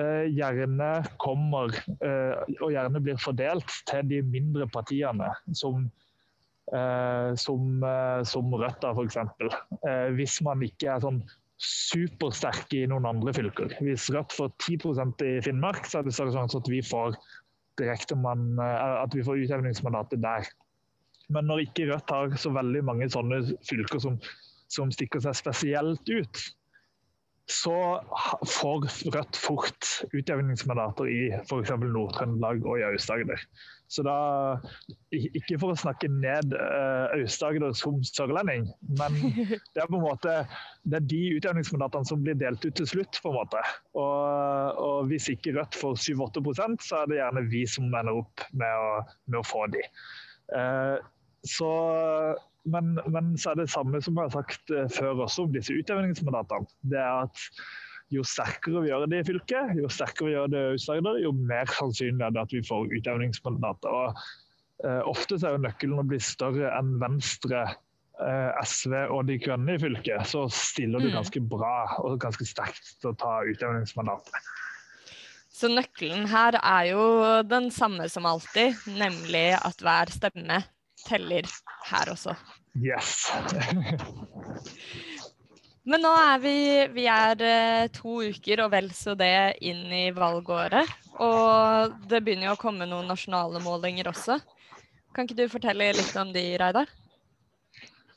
eh, 0.00 0.24
gjerne 0.32 0.90
kommer 1.20 1.76
og 2.00 2.72
gjerne 2.72 3.04
blir 3.04 3.20
fordelt 3.20 3.68
til 3.90 4.08
de 4.08 4.24
mindre 4.24 4.68
partiene. 4.72 5.34
som 5.52 5.90
som, 7.38 7.82
som 8.26 8.54
Rødt, 8.58 8.82
f.eks. 8.82 9.16
Eh, 9.86 10.08
hvis 10.18 10.40
man 10.42 10.64
ikke 10.66 10.88
er 10.96 11.04
sånn 11.04 11.20
supersterke 11.62 12.82
i 12.82 12.88
noen 12.90 13.08
andre 13.08 13.32
fylker. 13.36 13.72
Hvis 13.80 14.10
Rødt 14.12 14.34
får 14.36 14.52
10% 14.66 15.24
i 15.24 15.34
Finnmark, 15.44 15.86
så 15.88 16.00
er 16.00 16.06
det 16.06 16.14
større 16.16 16.44
at 16.44 16.70
vi 16.70 16.82
får 16.84 17.16
direktemann, 17.80 18.58
at 18.60 19.14
vi 19.16 19.24
får 19.24 19.44
utjevningsmandatet 19.44 20.22
der. 20.24 20.48
Men 21.32 21.48
når 21.48 21.64
ikke 21.66 21.88
Rødt 21.90 22.12
har 22.12 22.36
så 22.40 22.52
veldig 22.54 22.84
mange 22.86 23.08
sånne 23.12 23.40
fylker 23.66 24.02
som, 24.02 24.20
som 24.72 24.92
stikker 24.94 25.24
seg 25.24 25.38
spesielt 25.38 26.12
ut, 26.12 26.44
så 27.46 28.02
får 28.46 28.86
Rødt 29.14 29.38
fort 29.38 29.88
utjevningsmandater 30.10 31.08
i 31.10 31.20
f.eks. 31.44 31.70
Nord-Trøndelag 31.78 32.64
og 32.66 32.80
i 32.80 32.86
Aust-Agder. 32.88 33.42
Så 33.86 34.02
da, 34.02 34.16
Ikke 35.14 35.58
for 35.62 35.70
å 35.70 35.78
snakke 35.78 36.10
ned 36.10 36.56
uh, 36.58 37.06
Aust-Agder 37.14 37.76
som 37.78 38.00
sørlending, 38.06 38.66
men 38.98 39.18
det 39.76 39.84
er 39.84 39.86
på 39.86 40.00
en 40.00 40.08
måte 40.08 40.34
det 40.86 40.98
er 40.98 41.06
de 41.12 41.22
utjevningsmandatene 41.36 42.10
som 42.10 42.26
blir 42.26 42.38
delt 42.38 42.66
ut 42.66 42.76
til 42.80 42.90
slutt. 42.90 43.20
på 43.22 43.30
en 43.30 43.38
måte. 43.38 43.62
Og, 43.94 44.82
og 44.82 45.12
Hvis 45.12 45.30
ikke 45.30 45.54
Rødt 45.54 45.78
får 45.78 46.02
7-8 46.02 46.42
så 46.82 47.02
er 47.02 47.10
det 47.10 47.20
gjerne 47.20 47.46
vi 47.50 47.62
som 47.70 47.86
ender 47.86 48.22
opp 48.24 48.42
med 48.58 48.74
å, 48.74 48.90
med 49.30 49.40
å 49.42 49.46
få 49.46 49.68
de. 49.70 49.86
Uh, 50.50 50.98
så 51.46 51.70
men, 52.66 52.96
men, 53.12 53.34
så 53.38 53.52
er 53.52 53.62
det 53.62 53.70
samme 53.72 54.00
som 54.02 54.16
jeg 54.18 54.28
har 54.28 54.36
sagt 54.36 54.72
eh, 54.74 54.88
før 54.92 55.26
også 55.26 55.46
om 55.46 55.52
disse 55.54 55.74
utjevningsmandatene. 55.74 56.70
Det 56.92 57.02
er 57.02 57.26
at 57.26 57.44
jo 58.14 58.22
sterkere 58.22 58.84
vi 58.84 58.90
gjør 58.92 59.06
det 59.10 59.22
i 59.22 59.26
fylket, 59.26 59.76
jo 59.80 59.90
sterkere 59.90 60.28
vi 60.28 60.34
gjør 60.36 60.50
det 60.52 60.62
i 60.62 60.74
Aust-Agder, 60.74 61.22
jo 61.24 61.32
mer 61.34 61.70
sannsynlig 61.74 62.26
er 62.26 62.34
det 62.36 62.44
at 62.44 62.54
vi 62.54 62.62
får 62.66 62.92
utjevningsmandater. 62.98 63.90
Og 63.90 64.26
Eh, 64.84 65.02
ofte 65.08 65.38
er 65.40 65.54
jo 65.54 65.62
nøkkelen 65.64 66.02
å 66.02 66.06
bli 66.06 66.18
større 66.20 66.68
enn 66.76 66.96
Venstre, 67.00 67.62
eh, 68.20 68.50
SV 68.60 68.92
og 69.08 69.24
De 69.30 69.38
Grønne 69.40 69.76
i 69.76 69.80
fylket. 69.80 70.26
Så 70.28 70.46
stiller 70.52 71.00
du 71.00 71.08
Mm. 71.08 71.16
ganske 71.16 71.40
bra 71.40 71.96
og 71.98 72.20
ganske 72.20 72.44
sterkt 72.44 73.00
til 73.00 73.10
å 73.10 73.16
ta 73.16 73.40
utjevningsmandatet. 73.44 74.34
Så 75.48 75.68
nøkkelen 75.72 76.28
her 76.28 76.60
er 76.62 76.92
jo 76.92 77.42
den 77.42 77.70
samme 77.70 78.10
som 78.10 78.26
alltid, 78.26 78.76
nemlig 78.86 79.56
at 79.56 79.80
hver 79.80 80.12
stemme 80.12 80.64
teller 81.06 81.48
her 81.90 82.12
også. 82.12 82.36
Yes. 82.76 83.30
Men 85.86 86.02
nå 86.02 86.10
er 86.18 86.40
vi, 86.42 86.56
vi 86.96 87.04
er 87.06 87.42
eh, 87.46 87.84
to 87.94 88.18
uker 88.26 88.64
og 88.64 88.72
vel 88.72 88.88
så 88.90 89.14
det 89.18 89.54
inn 89.62 89.84
i 89.94 90.08
valgåret. 90.14 90.90
Og 91.22 91.94
det 92.10 92.24
begynner 92.26 92.50
jo 92.50 92.56
å 92.56 92.60
komme 92.60 92.88
noen 92.90 93.06
nasjonale 93.06 93.62
målinger 93.62 94.10
også. 94.10 94.40
Kan 95.14 95.28
ikke 95.28 95.38
du 95.38 95.52
fortelle 95.52 95.92
litt 95.94 96.18
om 96.18 96.32
de, 96.34 96.42
Reidar? 96.58 96.90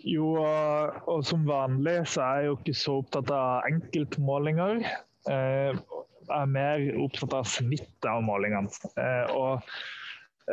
Jo, 0.01 0.31
og, 0.41 0.97
og 1.11 1.21
som 1.27 1.45
vanlig 1.47 1.99
så 2.09 2.25
er 2.25 2.41
jeg 2.41 2.49
jo 2.49 2.57
ikke 2.57 2.77
så 2.81 2.97
opptatt 3.03 3.31
av 3.35 3.69
enkeltmålinger. 3.69 4.81
Eh, 5.29 5.77
jeg 6.29 6.41
er 6.41 6.53
mer 6.57 6.89
opptatt 7.03 7.37
av 7.37 7.47
snittet 7.53 8.09
av 8.09 8.25
målingene. 8.25 8.91
Eh, 8.97 9.35
og 9.35 9.61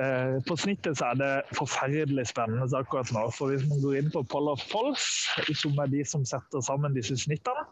eh, 0.03 0.37
på 0.47 0.57
snittet 0.61 0.99
så 0.99 1.13
er 1.13 1.21
det 1.21 1.57
forferdelig 1.57 2.27
spennende 2.31 2.69
akkurat 2.79 3.11
nå. 3.15 3.27
For 3.35 3.53
hvis 3.53 3.67
man 3.71 3.83
går 3.85 3.99
inn 4.01 4.13
på 4.15 4.25
Poll 4.33 4.53
of 4.53 4.63
Polls, 4.73 5.27
som 5.57 5.79
er 5.83 5.93
de 5.93 6.05
som 6.09 6.25
setter 6.29 6.65
sammen 6.65 6.97
disse 6.97 7.17
snittene, 7.25 7.67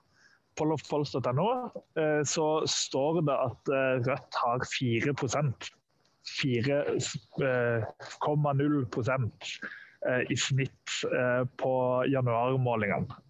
pollofpols.no, 0.59 1.49
eh, 1.99 2.23
så 2.27 2.47
står 2.71 3.21
det 3.27 3.37
at 3.47 3.73
eh, 3.75 3.95
Rødt 4.09 4.35
har 4.43 4.59
4% 4.71 5.71
4,0 6.25 7.45
eh, 10.09 10.23
i 10.33 10.37
snitt 10.37 10.95
på 11.61 11.73
januarmålingene. 12.09 13.21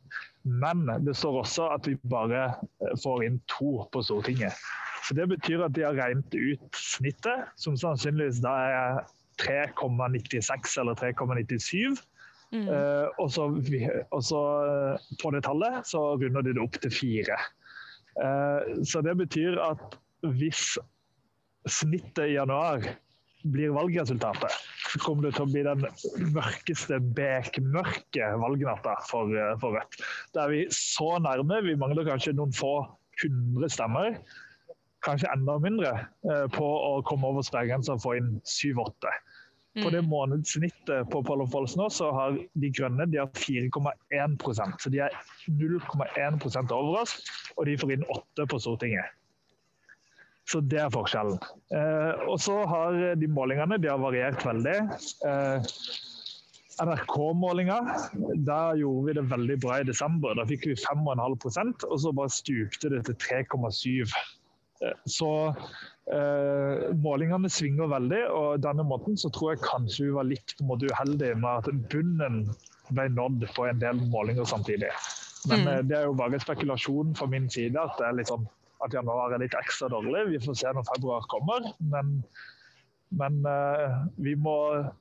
Men 0.44 0.84
det 1.06 1.16
står 1.16 1.40
også 1.40 1.68
at 1.72 1.86
vi 1.88 1.96
bare 2.12 2.46
eh, 2.52 2.96
får 3.02 3.24
inn 3.24 3.38
to 3.48 3.78
på 3.92 4.02
Stortinget. 4.04 4.56
Så 5.04 5.16
Det 5.16 5.28
betyr 5.28 5.64
at 5.64 5.74
de 5.76 5.84
har 5.84 5.96
regnet 5.96 6.34
ut 6.34 6.76
snittet, 6.76 7.48
som 7.60 7.76
sannsynligvis 7.76 8.40
da 8.44 8.52
er 8.72 9.00
3,96 9.42 10.78
eller 10.80 10.96
3,97. 11.00 12.00
Mm. 12.54 12.68
Uh, 12.68 13.08
og, 13.18 13.32
så, 13.34 13.48
og 14.14 14.20
så 14.22 14.40
eh, 14.70 15.06
på 15.18 15.30
det 15.34 15.40
tallet 15.42 15.88
så 15.90 16.00
runder 16.20 16.44
de 16.44 16.52
det 16.54 16.62
opp 16.62 16.76
til 16.84 16.92
fire. 16.94 17.38
Uh, 18.14 18.84
så 18.86 19.02
det 19.02 19.16
betyr 19.18 19.58
at 19.64 19.98
hvis 20.38 20.76
snittet 21.66 22.28
i 22.28 22.36
januar 22.36 22.84
blir 23.52 23.74
valgresultatet, 23.74 24.54
så 24.94 25.02
kommer 25.04 25.26
det 25.26 25.34
til 25.36 25.44
å 25.44 25.50
bli 25.50 25.64
den 25.66 25.84
mørkeste 26.34 27.00
bekmørke 27.18 28.30
valgnatta 28.40 28.96
for, 29.10 29.34
eh, 29.34 29.54
for 29.62 29.76
Rødt. 29.76 30.00
Da 30.34 30.46
er 30.46 30.54
vi 30.54 30.64
så 30.74 31.16
nærme. 31.22 31.60
Vi 31.66 31.76
mangler 31.80 32.06
kanskje 32.08 32.36
noen 32.38 32.54
få 32.54 32.76
hundre 33.22 33.70
stemmer, 33.70 34.18
kanskje 35.06 35.30
enda 35.34 35.58
mindre, 35.62 35.92
eh, 36.30 36.46
på 36.54 36.64
å 36.64 37.02
komme 37.06 37.28
over 37.30 37.46
sperregrensa 37.46 37.98
og 37.98 38.04
få 38.06 38.16
inn 38.18 38.36
syv-åtte. 38.48 39.12
På 39.82 39.90
det 39.90 40.04
Mm. 40.04 40.10
månedssnittet 40.10 41.10
på 41.10 41.22
Pollofolds 41.26 41.74
nå, 41.74 41.88
så 41.90 42.12
har 42.14 42.38
De 42.54 42.70
Grønne 42.70 43.10
de 43.10 43.18
har 43.18 43.26
4,1% 43.34 44.80
Så 44.80 44.90
de 44.90 45.00
er 45.00 45.10
0,1 45.50 46.70
over 46.70 47.00
oss, 47.00 47.18
og 47.56 47.66
de 47.66 47.76
får 47.76 47.92
inn 47.92 48.04
8 48.08 48.46
på 48.46 48.60
Stortinget. 48.60 49.10
Så 50.50 50.60
det 50.68 50.80
er 50.82 50.90
forskjellen. 50.92 51.38
Eh, 51.72 52.24
og 52.28 52.36
så 52.44 52.58
har 52.68 52.98
de 53.16 53.28
målingene 53.32 53.78
de 53.80 53.88
har 53.88 54.02
variert 54.02 54.42
veldig. 54.44 54.76
Eh, 55.24 55.68
NRK-målinga, 56.84 57.78
da 58.44 58.60
gjorde 58.76 59.06
vi 59.06 59.12
det 59.20 59.26
veldig 59.30 59.56
bra 59.62 59.78
i 59.80 59.86
desember. 59.88 60.34
Da 60.36 60.44
fikk 60.48 60.66
vi 60.72 60.76
5,5% 60.80 61.86
og 61.88 62.00
så 62.02 62.12
bare 62.18 62.32
stupte 62.34 62.90
det 62.92 63.04
til 63.10 63.20
3,7 63.28 64.10
Eh, 64.82 64.90
Så 65.06 65.28
eh, 66.12 66.88
målingene 66.98 67.48
svinger 67.48 67.86
veldig, 67.92 68.22
og 68.34 68.62
denne 68.64 68.82
måten 68.84 69.14
så 69.16 69.30
tror 69.32 69.52
jeg 69.54 69.62
kanskje 69.62 70.08
vi 70.08 70.16
var 70.16 70.26
litt 70.28 70.56
på 70.58 70.64
en 70.64 70.70
måte 70.72 70.88
uheldige 70.90 71.36
med 71.38 71.62
at 71.62 71.86
bunnen 71.92 72.40
ble 72.90 73.06
nådd 73.14 73.46
på 73.54 73.68
en 73.70 73.78
del 73.80 74.02
målinger 74.10 74.44
samtidig. 74.50 74.90
Men 75.48 75.62
Mm. 75.62 75.68
eh, 75.68 75.82
det 75.88 75.96
er 75.96 76.04
jo 76.08 76.18
bare 76.18 76.40
spekulasjon 76.42 77.14
fra 77.16 77.26
min 77.30 77.48
side 77.48 77.76
at 77.78 77.96
det 77.98 78.06
er 78.08 78.18
litt 78.18 78.28
sånn 78.32 78.48
at 78.82 78.94
januar 78.94 79.34
er 79.34 79.42
litt 79.44 79.56
ekstra 79.58 79.88
dårlig. 79.92 80.26
Vi 80.32 80.42
får 80.42 80.58
se 80.58 80.72
når 80.74 80.86
februar 80.90 81.26
kommer. 81.32 81.66
Men, 81.92 82.14
men 83.14 83.40
eh, 83.48 83.96
vi, 84.26 84.34
må, 84.40 84.56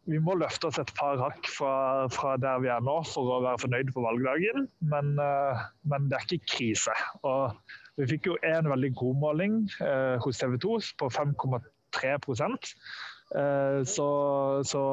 vi 0.09 0.19
må 0.23 0.37
løfte 0.39 0.69
oss 0.69 0.79
et 0.81 0.93
par 0.99 1.19
hakk 1.21 1.49
fra, 1.49 1.75
fra 2.13 2.35
der 2.41 2.61
vi 2.63 2.71
er 2.73 2.83
nå 2.85 2.99
for 3.09 3.37
å 3.37 3.41
være 3.45 3.63
fornøyd 3.65 3.93
på 3.95 4.05
valgdagen. 4.05 4.67
Men, 4.93 5.15
eh, 5.21 5.63
men 5.89 6.09
det 6.11 6.19
er 6.19 6.27
ikke 6.29 6.55
krise. 6.57 6.95
Og 7.27 7.55
vi 7.99 8.09
fikk 8.15 8.31
jo 8.31 8.39
en 8.47 8.69
veldig 8.71 8.93
god 8.99 9.21
måling 9.21 9.61
eh, 9.83 10.17
hos 10.23 10.41
TV 10.41 10.57
2 10.61 10.79
på 11.01 11.11
5,3 11.13 12.15
eh, 12.15 13.79
Så, 13.89 14.07
så 14.69 14.83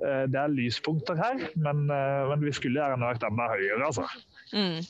det 0.00 0.40
er 0.40 0.56
lyspunkter 0.56 1.20
her. 1.20 1.48
Men, 1.54 1.86
men 1.86 2.44
vi 2.44 2.56
skulle 2.56 2.80
gjerne 2.80 3.12
vært 3.12 3.28
enda 3.28 3.52
høyere, 3.52 3.92
altså. 3.92 4.08
Mm. 4.54 4.80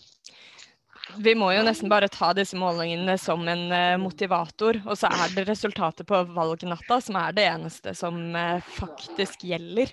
Vi 1.24 1.34
må 1.36 1.50
jo 1.52 1.64
nesten 1.66 1.90
bare 1.92 2.08
ta 2.12 2.32
disse 2.36 2.56
målingene 2.58 3.16
som 3.20 3.48
en 3.50 3.72
uh, 3.72 3.96
motivator, 4.00 4.74
og 4.86 4.96
så 4.98 5.06
er 5.12 5.28
det 5.36 5.48
resultatet 5.50 6.06
på 6.08 6.24
valgnatta 6.32 7.00
som 7.04 7.14
er 7.20 7.30
det 7.36 7.44
eneste 7.50 7.94
som 7.98 8.14
uh, 8.32 8.60
faktisk 8.78 9.44
gjelder. 9.44 9.88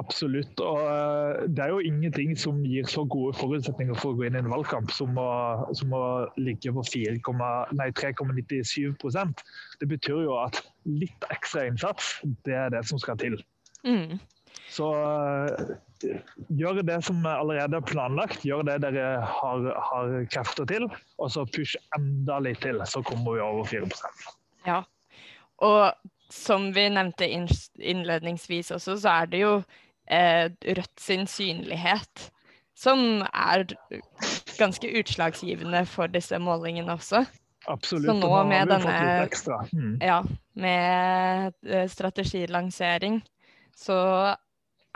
Absolutt. 0.00 0.60
Og 0.60 0.78
uh, 0.80 1.48
det 1.48 1.62
er 1.64 1.68
jo 1.72 1.86
ingenting 1.88 2.38
som 2.38 2.64
gir 2.68 2.84
så 2.88 3.04
gode 3.04 3.36
forutsetninger 3.40 3.94
for 3.98 4.08
å 4.12 4.16
gå 4.20 4.24
inn 4.28 4.36
i 4.36 4.38
en 4.42 4.52
valgkamp 4.52 4.88
som 4.94 5.10
å, 5.20 5.30
som 5.76 5.92
å 5.96 6.04
ligge 6.40 6.72
på 6.72 6.82
3,97% 6.92 9.42
Det 9.80 9.86
betyr 9.88 10.20
jo 10.28 10.34
at 10.40 10.56
litt 10.88 11.24
ekstra 11.32 11.66
innsats, 11.68 12.04
det 12.46 12.54
er 12.56 12.68
det 12.72 12.82
som 12.88 12.98
skal 13.00 13.16
til. 13.20 13.34
Mm. 13.84 14.18
Så 14.72 14.88
eh, 14.96 15.74
gjør 16.48 16.80
det 16.86 16.98
som 17.06 17.20
allerede 17.28 17.78
er 17.78 17.86
planlagt, 17.86 18.44
gjør 18.46 18.64
det 18.68 18.78
dere 18.86 19.20
har, 19.26 19.68
har 19.90 20.14
krefter 20.32 20.68
til, 20.68 20.88
og 21.18 21.32
så 21.34 21.44
push 21.52 21.76
enda 21.98 22.40
litt 22.42 22.62
til, 22.64 22.80
så 22.88 23.04
kommer 23.06 23.36
vi 23.36 23.44
over 23.44 23.68
4% 23.68 24.26
Ja. 24.66 24.82
Og 25.62 25.92
som 26.32 26.70
vi 26.74 26.88
nevnte 26.90 27.28
innledningsvis 27.28 28.72
også, 28.74 28.96
så 29.02 29.18
er 29.22 29.28
det 29.30 29.42
jo 29.42 29.56
eh, 30.08 30.48
Rødt 30.48 31.00
sin 31.00 31.26
synlighet 31.28 32.30
som 32.82 33.22
er 33.28 33.66
ganske 34.58 34.88
utslagsgivende 34.98 35.84
for 35.86 36.10
disse 36.10 36.38
målingene 36.40 36.96
også. 36.96 37.24
Absolutt. 37.70 38.08
Så 38.08 38.14
nå 38.18 38.30
har 38.32 38.48
med 38.48 38.72
denne-. 38.72 39.58
Mm. 39.70 39.98
Ja, 40.02 40.22
med 40.58 41.52
eh, 41.62 41.86
strategilansering 41.88 43.20
så 43.76 43.98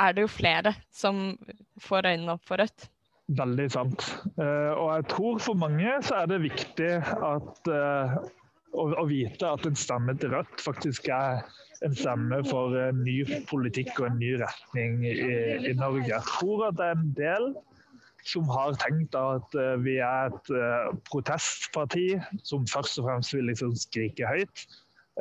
er 0.02 0.16
det 0.16 0.26
jo 0.26 0.30
flere 0.30 0.74
som 0.92 1.36
får 1.82 2.12
øynene 2.12 2.36
opp 2.36 2.46
for 2.48 2.62
Rødt. 2.62 2.88
Veldig 3.36 3.66
sant. 3.74 4.06
Eh, 4.38 4.72
og 4.72 4.90
jeg 4.94 5.06
tror 5.10 5.38
for 5.42 5.58
mange 5.58 5.92
så 6.06 6.22
er 6.22 6.30
det 6.30 6.42
viktig 6.44 6.90
at, 7.02 7.70
eh, 7.74 8.16
å, 8.76 8.84
å 9.02 9.06
vite 9.10 9.50
at 9.50 9.66
en 9.66 9.78
stemme 9.78 10.14
til 10.20 10.34
Rødt 10.36 10.62
faktisk 10.62 11.08
er 11.10 11.42
en 11.84 11.96
stemme 11.96 12.38
for 12.48 12.76
en 12.80 13.02
ny 13.04 13.18
politikk 13.50 13.98
og 13.98 14.10
en 14.10 14.20
ny 14.20 14.36
retning 14.40 15.02
i, 15.08 15.16
i 15.70 15.74
Norge. 15.76 16.06
Jeg 16.12 16.22
tror 16.28 16.68
at 16.68 16.78
det 16.78 16.86
er 16.86 17.00
en 17.00 17.16
del 17.18 17.50
som 18.26 18.48
har 18.50 18.74
tenkt 18.82 19.14
at 19.18 19.58
eh, 19.58 19.76
vi 19.84 19.98
er 20.02 20.32
et 20.32 20.50
uh, 20.50 20.90
protestparti 21.06 22.08
som 22.46 22.66
først 22.70 22.98
og 23.00 23.06
fremst 23.08 23.34
vil 23.36 23.46
liksom 23.50 23.76
skrike 23.78 24.26
høyt. 24.26 24.66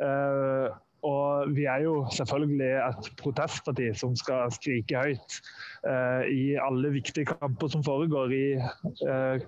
Eh, 0.02 0.66
og 1.06 1.54
vi 1.56 1.66
er 1.70 1.84
jo 1.84 1.94
selvfølgelig 2.16 2.72
et 2.88 3.08
protestparti 3.20 3.88
som 3.98 4.16
skal 4.18 4.52
skrike 4.54 4.98
høyt 4.98 5.38
eh, 5.86 6.28
i 6.32 6.44
alle 6.60 6.92
viktige 6.96 7.28
kamper 7.30 7.70
som 7.72 7.84
foregår. 7.86 8.34
I 8.34 8.46
eh, 9.06 9.46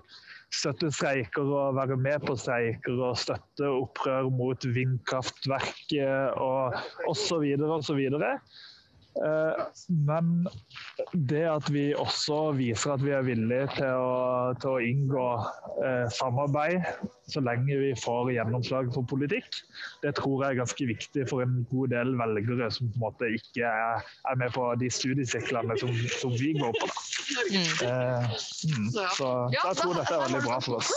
støtte 0.55 0.91
streiker 0.93 1.45
og 1.45 1.77
være 1.77 1.97
med 1.99 2.25
på 2.25 2.35
streiker 2.39 3.03
og 3.09 3.17
støtte 3.19 3.69
opprør 3.69 4.29
mot 4.33 4.65
vindkraftverket 4.75 6.39
og 6.39 6.79
osv. 7.11 7.45
osv. 7.79 8.05
Eh, 9.17 9.63
men 9.89 10.47
det 11.13 11.43
at 11.49 11.69
vi 11.73 11.89
også 11.97 12.51
viser 12.57 12.93
at 12.93 13.03
vi 13.03 13.15
er 13.15 13.25
villige 13.25 13.65
til 13.73 13.95
å, 13.97 14.53
til 14.61 14.75
å 14.75 14.83
inngå 14.85 15.25
eh, 15.81 16.05
samarbeid 16.13 16.85
så 17.29 17.41
lenge 17.45 17.77
vi 17.77 17.89
får 17.99 18.31
gjennomslag 18.33 18.89
for 18.93 19.05
politikk, 19.09 19.59
det 20.03 20.15
tror 20.17 20.43
jeg 20.43 20.53
er 20.53 20.59
ganske 20.61 20.87
viktig 20.89 21.25
for 21.29 21.43
en 21.45 21.59
god 21.69 21.93
del 21.93 22.15
velgere 22.17 22.69
som 22.73 22.89
på 22.89 22.97
en 22.97 23.03
måte 23.03 23.29
ikke 23.37 23.69
er, 23.69 24.09
er 24.31 24.39
med 24.41 24.53
på 24.55 24.65
de 24.81 24.89
studiesiklene 24.93 25.77
som, 25.81 25.93
som 26.21 26.33
vi 26.39 26.53
går 26.57 26.73
på. 26.79 26.89
Eh, 27.85 28.25
mm, 28.25 28.89
så 29.17 29.31
jeg 29.53 29.79
tror 29.81 29.97
dette 29.99 30.17
er 30.17 30.25
veldig 30.25 30.43
bra 30.47 30.59
for 30.65 30.79
oss. 30.81 30.93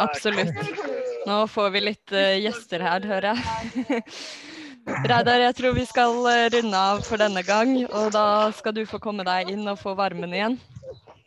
Absolutt. 0.00 0.52
Nå 1.28 1.40
får 1.52 1.72
vi 1.76 1.86
litt 1.90 2.16
eh, 2.16 2.36
gjester 2.46 2.84
her, 2.86 3.08
hører 3.12 3.34
jeg. 3.34 4.04
Reidar, 4.86 5.40
jeg 5.42 5.54
tror 5.58 5.74
vi 5.74 5.84
skal 5.88 6.16
eh, 6.30 6.46
runde 6.54 6.78
av 6.78 7.02
for 7.06 7.18
denne 7.18 7.42
gang. 7.46 7.72
Og 7.90 8.12
da 8.14 8.26
skal 8.54 8.74
du 8.76 8.84
få 8.86 9.00
komme 9.02 9.26
deg 9.26 9.50
inn 9.50 9.66
og 9.66 9.80
få 9.80 9.96
varmen 9.98 10.34
igjen. 10.34 10.58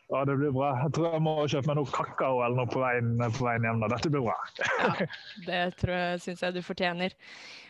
Ja, 0.10 0.24
det 0.26 0.39
blir 0.39 0.53
bra. 0.55 0.72
Jeg 0.86 0.93
tror 0.95 1.14
jeg 1.14 1.22
må 1.22 1.34
kjøpe 1.45 1.70
meg 1.70 1.78
noe 1.78 1.91
kakao 1.93 2.39
eller 2.41 2.57
noe 2.57 2.72
på 2.72 2.80
veien, 2.82 3.12
på 3.36 3.45
veien 3.45 3.68
hjem. 3.68 3.84
da. 3.84 3.89
Dette 3.91 4.10
blir 4.14 4.24
bra. 4.26 4.38
Ja, 4.80 5.10
det 5.45 5.60
tror 5.82 5.93
jeg, 5.93 6.22
syns 6.24 6.45
jeg 6.45 6.55
du 6.55 6.64
fortjener. 6.66 7.14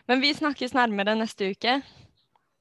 Men 0.08 0.22
vi 0.24 0.32
snakkes 0.38 0.78
nærmere 0.78 1.18
neste 1.20 1.50
uke. 1.52 1.82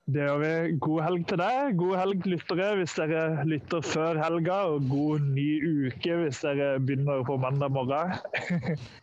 Det 0.09 0.25
gjør 0.25 0.41
vi. 0.41 0.51
God 0.81 1.03
helg 1.05 1.25
til 1.29 1.39
deg. 1.43 1.77
God 1.79 1.95
helg, 2.01 2.27
lyttere, 2.33 2.73
hvis 2.81 2.97
dere 2.97 3.45
lytter 3.45 3.85
før 3.85 4.19
helga. 4.23 4.59
Og 4.73 4.89
god 4.89 5.31
ny 5.37 5.47
uke 5.93 6.17
hvis 6.25 6.41
dere 6.43 6.75
begynner 6.81 7.21
på 7.29 7.37
mandag 7.39 7.71
morgen. 7.77 8.17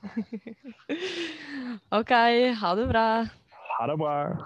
OK, 1.99 2.13
ha 2.57 2.75
det 2.81 2.87
bra. 2.89 3.07
Ha 3.77 3.87
det 3.87 3.97
bra. 3.97 4.37